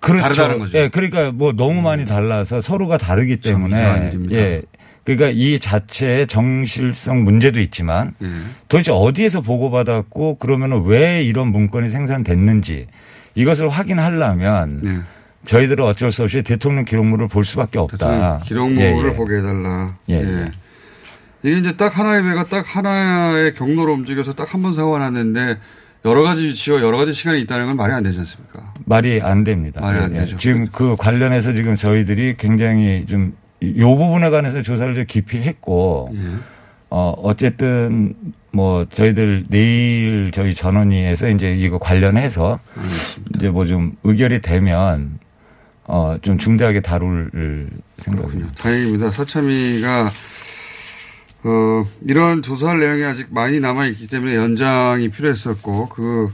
그렇죠. 0.00 0.22
다르다는 0.22 0.58
거죠. 0.58 0.76
예, 0.76 0.88
그러니까 0.88 1.32
뭐 1.32 1.52
너무 1.52 1.80
많이 1.80 2.04
달라서 2.04 2.60
서로가 2.60 2.98
다르기 2.98 3.38
때문에. 3.38 4.12
예. 4.32 4.62
그러니까 5.02 5.30
이 5.30 5.58
자체의 5.58 6.26
정실성 6.26 7.24
문제도 7.24 7.58
있지만 7.60 8.14
예. 8.22 8.26
도대체 8.68 8.92
어디에서 8.92 9.40
보고받았고 9.40 10.36
그러면은 10.36 10.82
왜 10.84 11.22
이런 11.22 11.48
문건이 11.48 11.88
생산됐는지 11.88 12.86
이것을 13.34 13.70
확인하려면 13.70 14.80
네. 14.82 14.98
저희들은 15.46 15.84
어쩔 15.84 16.12
수 16.12 16.22
없이 16.22 16.42
대통령 16.42 16.84
기록물을 16.84 17.28
볼 17.28 17.44
수밖에 17.44 17.78
없다. 17.78 18.40
기록물을 18.44 18.82
예, 18.82 19.08
예. 19.08 19.12
보게 19.14 19.38
해달라. 19.38 19.96
예, 20.10 20.14
예. 20.16 20.50
이게 21.44 21.58
이제 21.58 21.76
딱 21.76 21.98
하나의 21.98 22.22
배가 22.22 22.44
딱 22.46 22.64
하나의 22.76 23.54
경로로 23.54 23.92
움직여서 23.92 24.32
딱 24.34 24.54
한 24.54 24.62
번 24.62 24.72
사고가 24.72 24.98
났는데 24.98 25.58
여러 26.06 26.22
가지 26.22 26.46
위치와 26.46 26.80
여러 26.82 26.96
가지 26.96 27.12
시간이 27.12 27.40
있다는 27.42 27.66
건 27.66 27.76
말이 27.76 27.92
안 27.92 28.02
되지 28.02 28.18
않습니까? 28.20 28.72
말이 28.86 29.20
안 29.22 29.44
됩니다. 29.44 29.80
말이 29.80 29.98
안 29.98 30.12
예, 30.12 30.16
예. 30.16 30.20
되죠. 30.20 30.36
지금 30.38 30.66
그 30.72 30.96
관련해서 30.96 31.52
지금 31.52 31.76
저희들이 31.76 32.36
굉장히 32.38 33.04
좀 33.06 33.32
요 33.78 33.96
부분에 33.96 34.28
관해서 34.28 34.60
조사를 34.60 34.94
좀 34.94 35.04
깊이 35.08 35.38
했고 35.38 36.10
예. 36.12 36.18
어 36.90 37.14
어쨌든 37.22 38.14
뭐 38.52 38.84
저희들 38.90 39.44
내일 39.48 40.30
저희 40.34 40.52
전원위에서 40.54 41.30
이제 41.30 41.54
이거 41.56 41.78
관련해서 41.78 42.58
이제 43.34 43.48
뭐 43.48 43.64
좀 43.64 43.96
의결이 44.04 44.42
되면 44.42 45.18
어 45.86 46.18
좀 46.20 46.36
중대하게 46.36 46.80
다룰 46.82 47.70
생각입니다. 47.96 48.52
다행입니다. 48.58 49.10
사참위가 49.10 50.10
어, 51.44 51.86
이런 52.02 52.40
조사 52.40 52.72
내용이 52.74 53.04
아직 53.04 53.28
많이 53.30 53.60
남아있기 53.60 54.08
때문에 54.08 54.34
연장이 54.34 55.10
필요했었고, 55.10 55.88
그, 55.90 56.32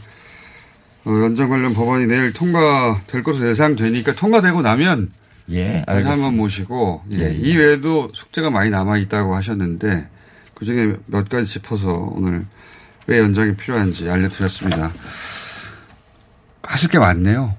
어, 1.04 1.10
연장 1.24 1.48
관련 1.48 1.74
법안이 1.74 2.06
내일 2.06 2.32
통과될 2.32 3.22
것으로 3.24 3.48
예상되니까 3.48 4.14
통과되고 4.14 4.62
나면 4.62 5.10
예, 5.50 5.84
다시. 5.86 6.06
한번 6.06 6.36
모시고, 6.36 7.02
예, 7.10 7.18
예, 7.18 7.24
예. 7.24 7.32
이 7.32 7.56
외에도 7.56 8.08
숙제가 8.12 8.50
많이 8.50 8.70
남아 8.70 8.98
있다고 8.98 9.34
하셨는데, 9.34 10.08
그 10.54 10.64
중에 10.64 10.94
몇 11.06 11.28
가지 11.28 11.54
짚어서 11.54 12.12
오늘 12.14 12.46
왜 13.08 13.18
연장이 13.18 13.56
필요한지 13.56 14.08
알려드렸습니다. 14.08 14.92
하실 16.62 16.88
게 16.88 17.00
많네요. 17.00 17.56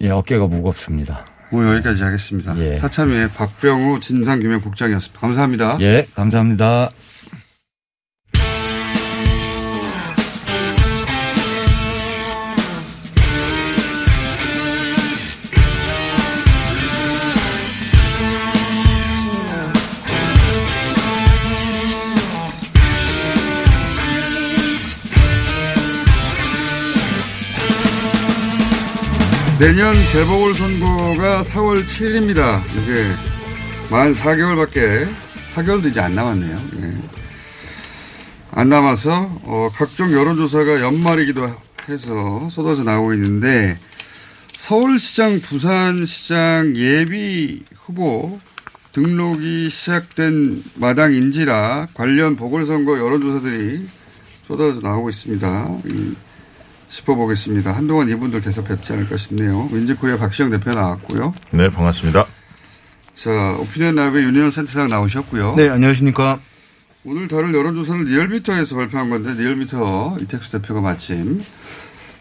예, 0.00 0.08
어깨가 0.08 0.46
무겁습니다. 0.46 1.26
오늘 1.50 1.74
여기까지 1.76 2.02
하겠습니다. 2.02 2.56
예. 2.58 2.76
사참위의 2.76 3.30
박병우 3.30 4.00
진상규명국장이었습니다. 4.00 5.20
감사합니다. 5.20 5.78
예, 5.80 6.06
감사합니다. 6.14 6.90
내년 29.58 29.94
재보궐선거가 30.12 31.42
4월 31.42 31.82
7일입니다. 31.82 32.62
이제 32.76 33.10
만 33.90 34.12
4개월밖에 34.12 35.08
4개월도 35.54 35.86
이제 35.86 35.98
안 35.98 36.14
남았네요. 36.14 36.56
예. 36.82 36.94
안 38.50 38.68
남아서 38.68 39.40
어, 39.44 39.70
각종 39.72 40.12
여론조사가 40.12 40.82
연말이기도 40.82 41.48
해서 41.88 42.48
쏟아져 42.50 42.84
나오고 42.84 43.14
있는데 43.14 43.78
서울시장, 44.52 45.40
부산시장 45.40 46.74
예비 46.76 47.62
후보 47.74 48.38
등록이 48.92 49.70
시작된 49.70 50.64
마당인지라 50.74 51.88
관련 51.94 52.36
보궐선거 52.36 52.98
여론조사들이 52.98 53.88
쏟아져 54.42 54.80
나오고 54.80 55.08
있습니다. 55.08 55.78
이 56.86 56.88
짚어보겠습니다. 56.88 57.72
한동안 57.72 58.08
이분들 58.08 58.40
계속 58.40 58.66
뵙지 58.66 58.92
않을까 58.92 59.16
싶네요. 59.16 59.68
윈지코리아 59.72 60.18
박시영 60.18 60.50
대표 60.50 60.70
나왔고요. 60.70 61.34
네, 61.52 61.68
반갑습니다. 61.70 62.26
자, 63.14 63.56
오피니언 63.58 63.94
라이브의 63.94 64.24
윤희웅 64.24 64.50
센터장 64.50 64.88
나오셨고요. 64.88 65.54
네, 65.56 65.68
안녕하십니까. 65.68 66.38
오늘 67.04 67.28
다룰 67.28 67.54
여론조사를 67.54 68.04
리얼미터에서 68.04 68.74
발표한 68.76 69.10
건데, 69.10 69.32
리얼미터 69.34 70.16
이택수 70.20 70.52
대표가 70.52 70.80
마침 70.80 71.42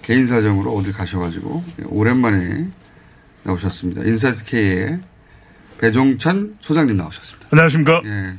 개인 0.02 0.28
사정으로 0.28 0.74
어딜 0.76 0.94
가셔가지고, 0.94 1.64
오랜만에 1.88 2.68
나오셨습니다. 3.44 4.04
인사이트 4.04 4.46
K의 4.46 5.00
배종찬 5.80 6.58
소장님 6.62 6.98
나오셨습니다. 6.98 7.48
안녕하십니까. 7.52 8.02
예. 8.06 8.36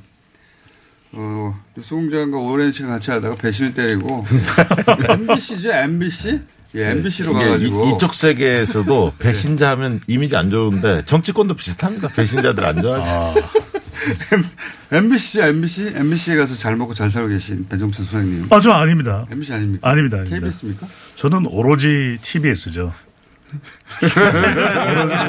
어, 1.13 1.59
뉴스공장과 1.77 2.39
오랜 2.39 2.73
시간 2.73 2.91
같이 2.91 3.11
하다가 3.11 3.37
배신을 3.37 3.75
때리고, 3.75 4.25
MBC죠? 5.09 5.73
MBC? 5.73 6.41
예, 6.75 6.91
MBC로 6.91 7.33
이게 7.33 7.45
가가지고. 7.45 7.87
이, 7.87 7.95
이쪽 7.95 8.15
세계에서도 8.15 9.15
배신자 9.19 9.71
하면 9.71 10.01
이미지 10.07 10.37
안 10.37 10.51
좋은데 10.51 11.05
정치권도 11.07 11.55
비슷합니다. 11.55 12.09
배신자들 12.09 12.65
안 12.65 12.83
좋아하죠. 12.83 13.41
MBC죠, 14.93 15.43
MBC? 15.43 15.93
MBC에 15.97 16.37
가서 16.37 16.55
잘 16.55 16.77
먹고 16.77 16.93
잘 16.93 17.11
살고 17.11 17.29
계신 17.31 17.67
배종찬 17.69 18.05
소장님. 18.05 18.49
아, 18.51 18.61
저 18.61 18.73
아닙니다. 18.73 19.27
MBC 19.31 19.55
아닙니까? 19.55 19.89
아닙니다. 19.89 20.19
아닙니다. 20.19 20.41
KBS입니까? 20.41 20.87
저는 21.15 21.47
오로지 21.47 22.19
TBS죠. 22.23 22.93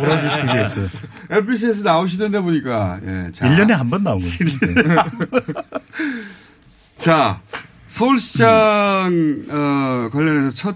오로지 0.01 0.41
TBS. 0.41 0.89
MBC에서 1.30 1.84
나오시던데 1.84 2.39
보니까, 2.41 2.99
예. 3.05 3.32
자. 3.32 3.47
1년에 3.47 3.72
한 3.72 3.89
번 3.89 4.03
나오고. 4.03 4.24
자, 6.97 7.41
서울시장, 7.88 9.45
어, 9.49 10.09
관련해서 10.11 10.55
첫, 10.55 10.76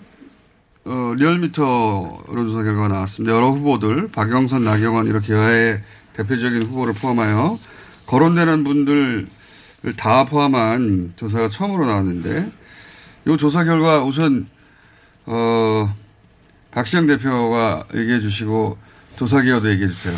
어, 0.85 1.13
리얼미터 1.17 2.23
여론조사 2.29 2.63
결과가 2.63 2.87
나왔습니다. 2.89 3.35
여러 3.35 3.49
후보들, 3.49 4.09
박영선, 4.11 4.63
나경원, 4.63 5.07
이렇게 5.07 5.33
여야의 5.33 5.81
대표적인 6.13 6.63
후보를 6.63 6.93
포함하여 6.93 7.57
거론되는 8.07 8.63
분들을 8.63 9.27
다 9.97 10.25
포함한 10.25 11.13
조사가 11.15 11.49
처음으로 11.49 11.85
나왔는데, 11.85 12.51
이 13.27 13.37
조사 13.37 13.63
결과 13.63 14.03
우선, 14.03 14.47
어, 15.25 15.93
박시영 16.71 17.07
대표가 17.07 17.85
얘기해 17.95 18.19
주시고, 18.19 18.77
조사기여도 19.17 19.69
얘기해 19.71 19.89
주세요. 19.89 20.15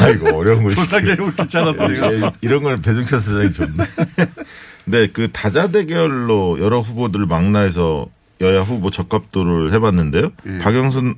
아이고, 0.00 0.38
어려운 0.38 0.62
거 0.62 0.70
조사기여 0.70 1.16
귀찮아서 1.40 1.88
제가. 1.88 2.12
예, 2.14 2.32
이런 2.42 2.62
걸 2.62 2.76
배정철 2.80 3.20
사장이 3.20 3.52
좋네. 3.52 3.72
네, 4.84 5.08
그 5.08 5.30
다자 5.32 5.68
대결로 5.68 6.58
여러 6.60 6.80
후보들을 6.80 7.26
망라해서 7.26 8.08
여야 8.40 8.60
후보 8.62 8.90
적합도를 8.90 9.72
해봤는데요. 9.72 10.30
예. 10.46 10.58
박영선 10.58 11.14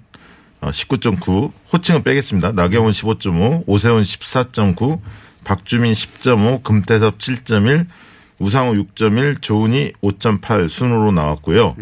어, 0.61 0.71
19.9, 0.71 1.53
호칭은 1.73 2.03
빼겠습니다. 2.03 2.53
나경원 2.53 2.93
15.5, 2.93 3.65
오세훈 3.67 4.03
14.9, 4.03 5.01
박주민 5.45 5.93
10.5, 5.93 6.63
금태섭 6.63 7.19
7.1, 7.19 7.87
우상호 8.39 8.75
6.1, 8.75 9.43
조은희 9.43 9.95
5.8 10.03 10.69
순으로 10.69 11.13
나왔고요. 11.13 11.77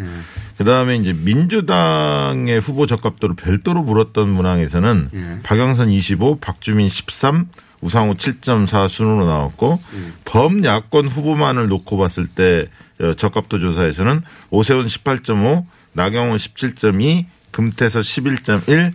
그 0.57 0.65
다음에 0.65 0.97
이제 0.97 1.13
민주당의 1.13 2.61
후보 2.61 2.87
적합도를 2.87 3.37
별도로 3.37 3.83
물었던 3.83 4.29
문항에서는 4.29 5.09
예. 5.13 5.39
박영선 5.43 5.91
25, 5.91 6.39
박주민 6.41 6.89
13, 6.89 7.49
우상호 7.83 8.15
7.4 8.15 8.89
순으로 8.89 9.27
나왔고 9.27 9.81
범야권 10.25 11.09
후보만을 11.09 11.69
놓고 11.69 11.99
봤을 11.99 12.27
때 12.27 12.69
어, 13.01 13.13
적합도 13.15 13.59
조사에서는 13.59 14.23
오세훈 14.51 14.87
18.5, 14.87 15.67
나경원 15.93 16.39
17.2, 16.39 17.27
금태서 17.51 18.01
11.1, 18.01 18.93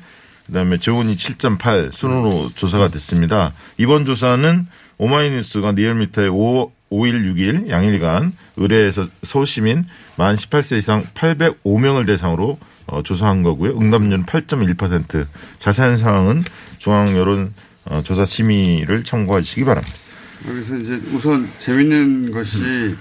그다음에 0.47 0.78
조은희 0.80 1.16
7.8 1.16 1.93
순으로 1.93 2.51
조사가 2.55 2.88
됐습니다. 2.89 3.53
이번 3.78 4.05
조사는 4.05 4.68
오마이뉴스가 4.97 5.72
리얼미터의 5.74 6.30
5, 6.30 6.72
5일 6.91 7.23
6일 7.33 7.69
양일간 7.69 8.33
의뢰해서 8.57 9.07
서울시민 9.23 9.85
만 10.17 10.35
18세 10.35 10.77
이상 10.77 11.01
805명을 11.01 12.05
대상으로 12.05 12.59
어, 12.87 13.01
조사한 13.03 13.43
거고요. 13.43 13.79
응답률은 13.79 14.25
8.1%. 14.25 15.25
자세한 15.59 15.97
사항은 15.97 16.43
중앙 16.77 17.15
여론 17.15 17.53
어, 17.85 18.01
조사 18.03 18.25
심의를 18.25 19.03
참고하시기 19.03 19.63
바랍니다. 19.63 19.95
여기서 20.47 20.75
이제 20.77 21.01
우선 21.13 21.47
재밌는 21.59 22.31
것이 22.31 22.95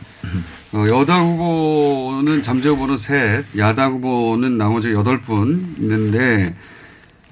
어, 0.72 0.84
여당 0.88 1.26
후보는 1.26 2.42
잠재 2.42 2.68
후보는 2.68 2.96
셋, 2.96 3.44
야당 3.58 3.94
후보는 3.94 4.56
나머지 4.56 4.92
여덟 4.92 5.20
분 5.20 5.74
있는데 5.78 6.54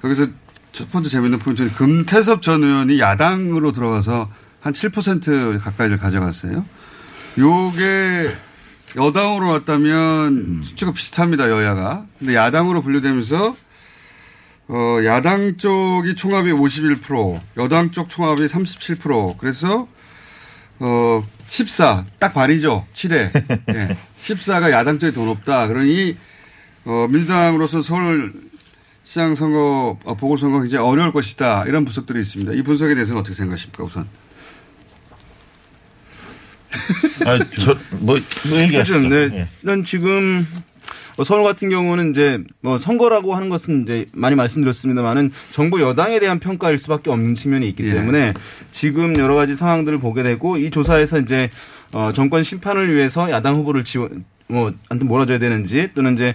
여기서 0.03 0.27
첫 0.71 0.91
번째 0.91 1.09
재밌는 1.09 1.39
포인트는 1.39 1.71
금태섭 1.71 2.41
전 2.41 2.63
의원이 2.63 2.99
야당으로 2.99 3.71
들어가서 3.71 4.29
한 4.61 4.73
7% 4.73 5.59
가까이를 5.59 5.97
가져갔어요. 5.97 6.65
요게 7.37 8.35
여당으로 8.95 9.49
왔다면 9.49 10.61
수치가 10.63 10.91
비슷합니다, 10.91 11.49
여야가. 11.49 12.05
근데 12.17 12.35
야당으로 12.35 12.81
분류되면서 12.81 13.55
어, 14.71 14.99
야당 15.03 15.57
쪽이 15.57 16.15
총합이 16.15 16.51
51%, 16.51 17.41
여당 17.57 17.91
쪽 17.91 18.07
총합이 18.07 18.45
37%. 18.45 19.37
그래서 19.37 19.87
어, 20.79 21.23
14, 21.47 22.05
딱 22.19 22.33
반이죠. 22.33 22.85
7회. 22.93 23.33
예. 23.75 23.97
14가 24.17 24.71
야당 24.71 24.97
쪽이 24.99 25.13
더 25.13 25.25
높다. 25.25 25.67
그러니, 25.67 26.15
어, 26.85 27.07
민주당으로서 27.09 27.81
서울 27.81 28.33
시장 29.03 29.35
선거, 29.35 29.97
어, 30.03 30.15
보궐선거 30.15 30.61
굉장히 30.61 30.85
어려울 30.85 31.11
것이다. 31.11 31.65
이런 31.65 31.83
분석들이 31.83 32.19
있습니다. 32.19 32.53
이 32.53 32.61
분석에 32.61 32.93
대해서는 32.93 33.19
어떻게 33.19 33.35
생각하십니까, 33.35 33.83
우선? 33.83 34.07
아, 37.25 37.39
저, 37.59 37.75
뭐, 37.91 38.17
뭐 38.49 38.59
얘기하시죠. 38.59 39.09
네. 39.09 39.29
예. 39.33 39.47
일단 39.61 39.83
지금 39.83 40.45
어, 41.17 41.23
서울 41.25 41.43
같은 41.43 41.69
경우는 41.69 42.11
이제 42.11 42.39
뭐 42.61 42.77
선거라고 42.77 43.35
하는 43.35 43.49
것은 43.49 43.83
이제 43.83 44.05
많이 44.13 44.35
말씀드렸습니다만은 44.35 45.31
정부 45.51 45.81
여당에 45.81 46.19
대한 46.19 46.39
평가일 46.39 46.77
수밖에 46.77 47.09
없는 47.09 47.35
측면이 47.35 47.67
있기 47.69 47.83
예. 47.89 47.93
때문에 47.93 48.33
지금 48.71 49.17
여러 49.17 49.35
가지 49.35 49.53
상황들을 49.53 49.99
보게 49.99 50.23
되고 50.23 50.55
이 50.57 50.69
조사에서 50.69 51.19
이제 51.19 51.49
어 51.91 52.11
정권 52.13 52.43
심판을 52.43 52.95
위해서 52.95 53.29
야당 53.31 53.55
후보를 53.55 53.83
지원 53.83 54.23
뭐 54.49 54.71
아무튼 54.89 55.07
몰아줘야 55.07 55.37
되는지 55.37 55.91
또는 55.93 56.15
이제 56.15 56.33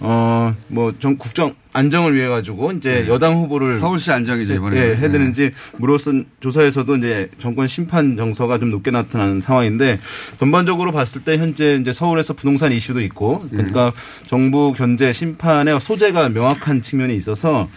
어뭐 0.00 0.92
국정 1.18 1.54
안정을 1.72 2.14
위해 2.14 2.28
가지고 2.28 2.70
이제 2.72 3.02
네. 3.02 3.08
여당 3.08 3.34
후보를 3.34 3.74
서울시 3.74 4.12
안정이죠, 4.12 4.54
이번에. 4.54 4.76
예, 4.76 4.94
해야 4.94 5.10
되는지 5.10 5.50
물었던 5.78 6.26
조사에서도 6.40 6.96
이제 6.96 7.28
정권 7.38 7.66
심판 7.66 8.16
정서가 8.16 8.58
좀 8.58 8.70
높게 8.70 8.90
나타나는 8.90 9.40
상황인데 9.40 9.98
전반적으로 10.38 10.92
봤을 10.92 11.24
때 11.24 11.38
현재 11.38 11.76
이제 11.80 11.92
서울에서 11.92 12.34
부동산 12.34 12.72
이슈도 12.72 13.00
있고 13.00 13.40
그러니까 13.50 13.92
정부 14.26 14.72
견제 14.72 15.12
심판의 15.12 15.80
소재가 15.80 16.28
명확한 16.28 16.82
측면이 16.82 17.16
있어서 17.16 17.68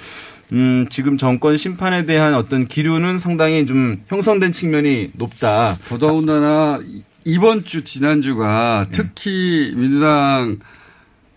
음, 0.52 0.88
지금 0.90 1.18
정권 1.18 1.58
심판에 1.58 2.06
대한 2.06 2.34
어떤 2.34 2.68
기류는 2.68 3.20
상당히 3.20 3.66
좀 3.66 4.02
형성된 4.08 4.52
측면이 4.52 5.12
높다. 5.14 5.76
더더군다나 5.88 6.80
이번 7.30 7.64
주 7.64 7.84
지난주가 7.84 8.88
네. 8.90 8.92
특히 8.92 9.72
민주당 9.76 10.58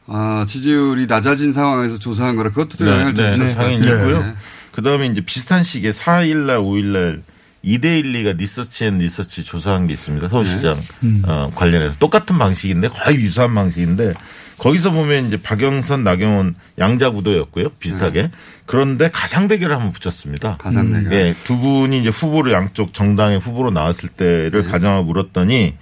아, 0.07 0.45
지지율이 0.49 1.07
낮아진 1.07 1.53
상황에서 1.53 1.99
조사한 1.99 2.36
거라 2.36 2.51
그것도 2.51 2.76
또 2.78 2.88
영향을 2.88 3.14
좀 3.14 3.24
네, 3.24 3.30
미쳤을 3.32 3.47
것 3.47 3.53
상황이 3.53 3.76
같아요. 3.78 3.97
있고요. 3.97 4.22
네. 4.24 4.32
그 4.72 4.82
다음에 4.82 5.07
이제 5.07 5.20
비슷한 5.20 5.62
시기에 5.62 5.90
4일 5.90 6.36
날, 6.47 6.59
5일날 6.59 7.22
2대1리가 7.64 8.36
리서치 8.36 8.86
앤 8.86 8.99
리서치 8.99 9.45
조사한 9.45 9.86
게 9.86 9.93
있습니다. 9.93 10.28
서울시장 10.28 10.80
음. 11.05 11.22
어, 11.26 11.51
관련해서. 11.55 11.95
똑같은 11.99 12.38
방식인데 12.38 12.88
거의 12.88 13.16
유사한 13.18 13.55
방식인데 13.55 14.14
거기서 14.62 14.92
보면 14.92 15.26
이제 15.26 15.42
박영선, 15.42 16.04
나경원 16.04 16.54
양자 16.78 17.10
구도였고요. 17.10 17.70
비슷하게. 17.80 18.30
그런데 18.64 19.10
가상 19.10 19.48
대결을 19.48 19.74
한번 19.74 19.90
붙였습니다. 19.90 20.56
가상 20.58 20.92
대결. 20.92 21.12
예, 21.12 21.34
두 21.42 21.58
분이 21.58 21.98
이제 22.00 22.10
후보로 22.10 22.52
양쪽 22.52 22.94
정당의 22.94 23.40
후보로 23.40 23.72
나왔을 23.72 24.08
때를 24.08 24.64
가정하고 24.70 25.02
물었더니 25.02 25.74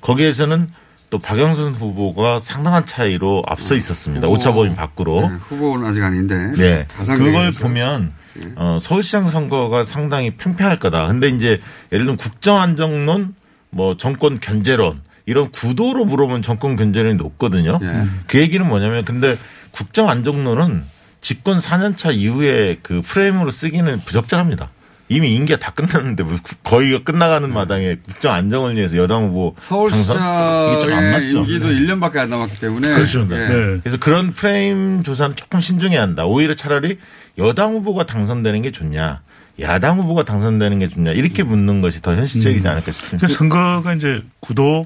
거기에서는 0.00 0.68
또 1.10 1.18
박영선 1.20 1.74
후보가 1.74 2.40
상당한 2.40 2.84
차이로 2.84 3.44
앞서 3.46 3.76
있었습니다. 3.76 4.26
후보. 4.26 4.36
오차 4.36 4.52
범위 4.52 4.74
밖으로. 4.74 5.28
네, 5.28 5.36
후보는 5.48 5.86
아직 5.86 6.02
아닌데. 6.02 6.50
네. 6.56 6.86
가상 6.88 7.18
그걸. 7.18 7.52
보면 7.52 8.12
어, 8.56 8.80
서울시장 8.82 9.30
선거가 9.30 9.84
상당히 9.84 10.32
팽팽할 10.32 10.80
거다. 10.80 11.06
근데 11.06 11.28
이제 11.28 11.60
예를 11.92 12.04
들면 12.04 12.16
국정 12.16 12.58
안정론, 12.60 13.36
뭐 13.70 13.96
정권 13.96 14.40
견제론 14.40 15.02
이런 15.26 15.50
구도로 15.50 16.04
물어보면 16.04 16.42
정권 16.42 16.76
견제론이 16.76 17.14
높거든요. 17.14 17.78
예. 17.82 18.04
그 18.26 18.38
얘기는 18.38 18.66
뭐냐면 18.66 19.04
근데 19.04 19.36
국정 19.70 20.08
안정론은 20.08 20.84
집권 21.20 21.58
4년차 21.58 22.14
이후에 22.14 22.76
그 22.82 23.00
프레임으로 23.02 23.50
쓰기는 23.50 24.00
부적절합니다. 24.04 24.68
이미 25.08 25.34
임기가 25.34 25.58
다 25.58 25.70
끝났는데 25.70 26.22
뭐 26.22 26.34
거의가 26.62 27.02
끝나가는 27.04 27.50
마당에 27.52 27.96
국정 28.06 28.32
안정을 28.32 28.76
위해서 28.76 28.96
여당 28.96 29.28
후보 29.28 29.54
당선 29.90 30.16
이게 30.16 30.80
좀안 30.80 30.80
서울시장의 30.80 31.10
맞죠. 31.12 31.38
임기도 31.38 31.68
1년밖에 31.68 32.16
안 32.18 32.30
남았기 32.30 32.58
때문에. 32.58 32.94
그렇죠. 32.94 33.26
예. 33.30 33.36
네. 33.36 33.80
그래서 33.82 33.98
그런 33.98 34.32
프레임 34.32 35.02
조사는 35.02 35.36
조금 35.36 35.60
신중해야 35.60 36.00
한다. 36.00 36.24
오히려 36.24 36.54
차라리 36.54 36.98
여당 37.38 37.74
후보가 37.74 38.06
당선되는 38.06 38.62
게 38.62 38.70
좋냐, 38.70 39.20
야당 39.60 39.98
후보가 39.98 40.24
당선되는 40.24 40.78
게 40.78 40.88
좋냐 40.88 41.12
이렇게 41.12 41.42
묻는 41.42 41.80
것이 41.80 42.00
더 42.00 42.14
현실적이지 42.14 42.66
않을까 42.66 42.90
싶습니다. 42.90 43.26
그 43.26 43.32
선거가 43.32 43.94
이제 43.94 44.22
구도 44.40 44.64
뭐 44.64 44.84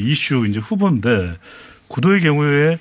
이슈 0.00 0.46
이제 0.46 0.58
후보인데 0.58 1.36
구도의 1.88 2.20
경우에 2.22 2.78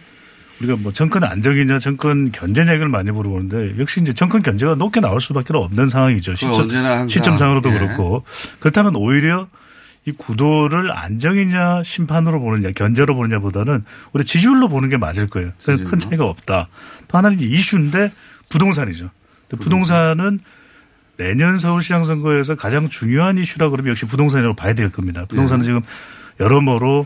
우리가 0.61 0.77
뭐 0.81 0.91
정권 0.93 1.23
안정이냐 1.23 1.79
정권 1.79 2.31
견제 2.31 2.61
얘기를 2.61 2.87
많이 2.87 3.11
물어보는데 3.11 3.79
역시 3.79 4.01
이제 4.01 4.13
정권 4.13 4.41
견제가 4.41 4.75
높게 4.75 4.99
나올 4.99 5.19
수밖에 5.19 5.53
없는 5.53 5.89
상황이죠. 5.89 6.35
언제나 6.53 6.91
항상. 6.91 7.07
시점상으로도 7.07 7.73
예. 7.73 7.79
그렇고 7.79 8.23
그렇다면 8.59 8.95
오히려 8.95 9.47
이 10.05 10.11
구도를 10.11 10.91
안정이냐 10.91 11.83
심판으로 11.83 12.39
보느냐 12.39 12.71
견제로 12.73 13.15
보느냐보다는 13.15 13.83
우리 14.11 14.25
지지율로 14.25 14.67
보는 14.67 14.89
게 14.89 14.97
맞을 14.97 15.27
거예요. 15.27 15.51
그래서 15.63 15.85
큰 15.85 15.99
차이가 15.99 16.25
없다. 16.25 16.67
또 17.07 17.17
하나는 17.17 17.39
이슈인데 17.39 18.11
부동산이죠. 18.49 19.09
근데 19.49 19.63
부동산은 19.63 20.39
내년 21.17 21.57
서울시장 21.57 22.05
선거에서 22.05 22.55
가장 22.55 22.89
중요한 22.89 23.37
이슈라 23.37 23.69
그러면 23.69 23.91
역시 23.91 24.05
부동산이라고 24.05 24.55
봐야 24.55 24.73
될 24.73 24.91
겁니다. 24.91 25.25
부동산은 25.25 25.61
네. 25.61 25.67
지금 25.67 25.81
여러모로 26.43 27.05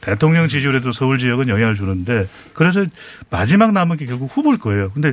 대통령 0.00 0.48
지지율에도 0.48 0.92
서울 0.92 1.18
지역은 1.18 1.48
영향을 1.48 1.74
주는데 1.74 2.28
그래서 2.54 2.84
마지막 3.30 3.72
남은 3.72 3.96
게 3.98 4.06
결국 4.06 4.30
후보일 4.34 4.58
거예요. 4.58 4.90
근데 4.92 5.12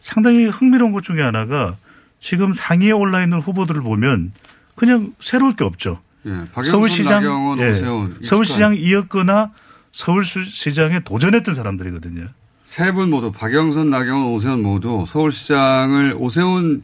상당히 0.00 0.46
흥미로운 0.46 0.92
것 0.92 1.02
중에 1.02 1.20
하나가 1.22 1.76
지금 2.20 2.52
상위에 2.52 2.92
올라 2.92 3.22
있는 3.22 3.40
후보들을 3.40 3.82
보면 3.82 4.32
그냥 4.76 5.12
새로울 5.20 5.56
게 5.56 5.64
없죠. 5.64 6.00
예. 6.26 6.44
박영선, 6.52 7.04
나경원, 7.04 7.60
예, 7.60 7.70
오세훈. 7.70 8.18
서울시장 8.24 8.74
이었거나 8.76 9.50
서울시장에 9.92 11.00
도전했던 11.04 11.54
사람들이거든요. 11.54 12.26
세 12.60 12.92
분 12.92 13.10
모두 13.10 13.32
박영선, 13.32 13.90
나경원, 13.90 14.26
오세훈 14.32 14.62
모두 14.62 15.04
서울시장을 15.08 16.14
오세훈 16.16 16.82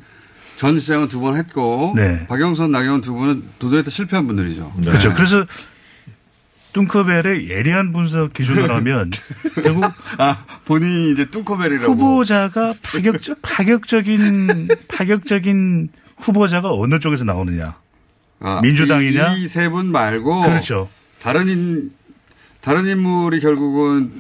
전 0.57 0.79
시장은 0.81 1.09
두 1.09 1.21
번 1.21 1.37
했고 1.37 1.93
네. 1.97 2.27
박영선, 2.27 2.73
나경원 2.73 3.03
두 3.03 3.15
분은 3.15 3.43
도전했다 3.59 3.91
실패한 3.91 4.27
분들이죠. 4.27 4.73
그렇죠. 4.83 5.15
그래서 5.15 5.47
뚱커벨의 6.81 7.49
예리한 7.49 7.93
분석 7.95 8.35
기준으로 8.35 8.75
하면 8.77 9.11
결국 9.65 9.85
아 10.19 10.45
본인이 10.67 11.13
이제 11.13 11.25
뚱커벨이라고 11.27 11.91
후보자가 11.95 12.75
파격적 12.83 13.39
파격적인 13.43 14.69
파격적인 14.89 15.89
후보자가 16.19 16.71
어느 16.73 16.99
쪽에서 17.01 17.25
나오느냐 17.25 17.77
아, 18.41 18.61
민주당이냐 18.63 19.37
이 19.37 19.49
세분 19.49 19.87
말고 19.87 20.43
그렇죠. 20.43 20.91
다른 21.23 21.49
인 21.49 21.93
다른 22.61 22.87
인물이 22.87 23.41
결국은 23.41 24.13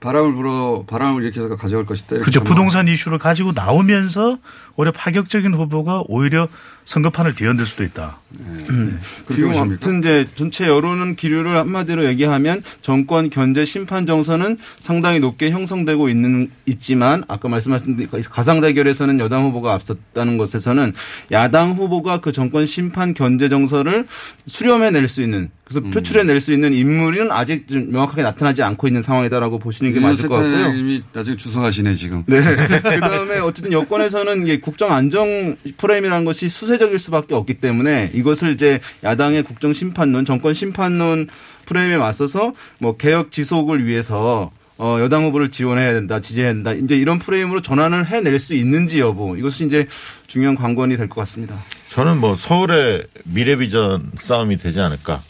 바람을 0.00 0.34
불어 0.34 0.84
바람을 0.86 1.22
일으켜서 1.22 1.56
가져갈 1.56 1.86
것이다. 1.86 2.16
전망- 2.16 2.44
부동산 2.44 2.88
이슈를 2.88 3.16
가지고 3.16 3.52
나오면서 3.52 4.36
오히려 4.76 4.92
파격적인 4.92 5.54
후보가 5.54 6.02
오히려 6.08 6.48
선거판을 6.84 7.34
뒤흔들 7.34 7.64
수도 7.66 7.82
있다. 7.84 8.18
음. 8.40 9.00
지금 9.32 9.54
아무튼 9.54 10.00
이제 10.00 10.26
전체 10.34 10.66
여론은 10.66 11.16
기류를 11.16 11.56
한마디로 11.56 12.04
얘기하면 12.06 12.62
정권 12.82 13.30
견제 13.30 13.64
심판 13.64 14.06
정서는 14.06 14.58
상당히 14.78 15.20
높게 15.20 15.50
형성되고 15.50 16.08
있는 16.08 16.50
있지만 16.66 17.24
아까 17.28 17.48
말씀하신 17.48 18.08
가상 18.30 18.60
대결에서는 18.60 19.18
여당 19.20 19.44
후보가 19.44 19.72
앞섰다는 19.74 20.36
것에서는 20.36 20.92
야당 21.32 21.72
후보가 21.72 22.20
그 22.20 22.32
정권 22.32 22.66
심판 22.66 23.14
견제 23.14 23.48
정서를 23.48 24.06
수렴해낼 24.46 25.08
수 25.08 25.22
있는 25.22 25.50
그래서 25.64 25.80
음. 25.80 25.90
표출해낼 25.90 26.40
수 26.42 26.52
있는 26.52 26.74
인물은 26.74 27.32
아직 27.32 27.66
좀 27.68 27.90
명확하게 27.90 28.22
나타나지 28.22 28.62
않고 28.62 28.86
있는 28.86 29.00
상황이다라고 29.00 29.58
보시는 29.58 29.94
게 29.94 30.00
맞을 30.00 30.28
것 30.28 30.36
같고요. 30.36 30.74
이미 30.74 31.02
나중에 31.12 31.36
주석하시네 31.36 31.94
지금. 31.94 32.22
네. 32.26 32.40
그 32.44 33.00
다음에 33.00 33.38
어쨌든 33.38 33.72
여권에서는 33.72 34.42
이게 34.42 34.60
국정 34.60 34.92
안정 34.92 35.56
프레임이라는 35.78 36.26
것이 36.26 36.50
수세 36.50 36.73
적일 36.78 36.98
수밖에 36.98 37.34
없기 37.34 37.54
때문에 37.54 38.10
이것을 38.14 38.52
이제 38.52 38.80
야당의 39.02 39.42
국정 39.44 39.72
심판론, 39.72 40.24
정권 40.24 40.54
심판론 40.54 41.28
프레임에 41.66 41.96
맞서서 41.96 42.52
뭐 42.78 42.96
개혁 42.96 43.30
지속을 43.30 43.84
위해서 43.86 44.50
어, 44.76 44.98
여당 45.00 45.24
후보를 45.24 45.50
지원해야 45.52 45.92
된다, 45.92 46.20
지지해야 46.20 46.52
된다. 46.52 46.72
이제 46.72 46.96
이런 46.96 47.20
프레임으로 47.20 47.62
전환을 47.62 48.06
해낼 48.06 48.40
수 48.40 48.54
있는지 48.54 48.98
여부. 48.98 49.36
이것이 49.38 49.66
이제 49.66 49.86
중요한 50.26 50.56
관건이 50.56 50.96
될 50.96 51.08
것 51.08 51.20
같습니다. 51.20 51.54
저는 51.90 52.18
뭐 52.18 52.34
서울의 52.34 53.04
미래 53.24 53.54
비전 53.56 54.10
싸움이 54.16 54.58
되지 54.58 54.80
않을까. 54.80 55.22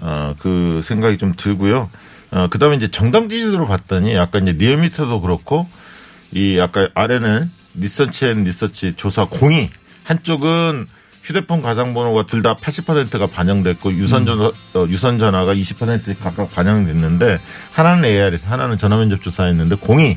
어, 0.00 0.34
그 0.38 0.82
생각이 0.84 1.18
좀 1.18 1.34
들고요. 1.36 1.90
어, 2.30 2.46
그 2.48 2.58
다음에 2.58 2.76
이제 2.76 2.88
정당 2.88 3.28
지지도로 3.28 3.66
봤더니 3.66 4.14
약간 4.14 4.46
이제 4.46 4.52
리얼미터도 4.52 5.20
그렇고 5.20 5.66
이 6.32 6.58
아까 6.60 6.88
아래는 6.94 7.50
리서치 7.74 8.26
앤 8.26 8.44
리서치 8.44 8.94
조사 8.96 9.24
공이 9.24 9.68
한쪽은 10.06 10.86
휴대폰 11.22 11.60
가상번호가 11.60 12.26
둘 12.26 12.42
다 12.42 12.54
80%가 12.54 13.26
반영됐고 13.26 13.92
유선 13.94 14.24
전화 14.24 14.46
어, 14.74 14.86
유선 14.88 15.18
전화가 15.18 15.54
20% 15.54 16.18
각각 16.20 16.52
반영됐는데 16.54 17.40
하나는 17.72 18.04
ARS 18.04 18.48
하나는 18.48 18.76
전화 18.78 18.96
면접 18.96 19.20
조사했는데 19.22 19.74
공이 19.76 20.16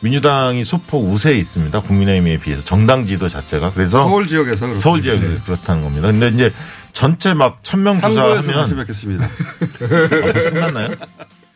민주당이 0.00 0.64
소폭 0.64 1.04
우세에 1.10 1.34
있습니다. 1.36 1.80
국민의힘에 1.80 2.38
비해서 2.38 2.62
정당 2.64 3.04
지도 3.04 3.28
자체가 3.28 3.72
그래서 3.72 3.98
서울 4.04 4.26
지역에서 4.26 4.60
그렇군요. 4.66 4.80
서울 4.80 5.02
지역이 5.02 5.20
네. 5.20 5.38
그렇다는 5.44 5.82
겁니다. 5.82 6.06
근데 6.10 6.28
이제 6.28 6.52
전체 6.92 7.34
막 7.34 7.58
천명 7.64 7.96
상고에서 7.96 8.36
조사하면 8.42 8.62
다시 8.62 8.74
뵙겠습니다. 8.76 9.24
아, 9.26 9.28
벌써 10.32 10.50
끝났나요? 10.50 10.88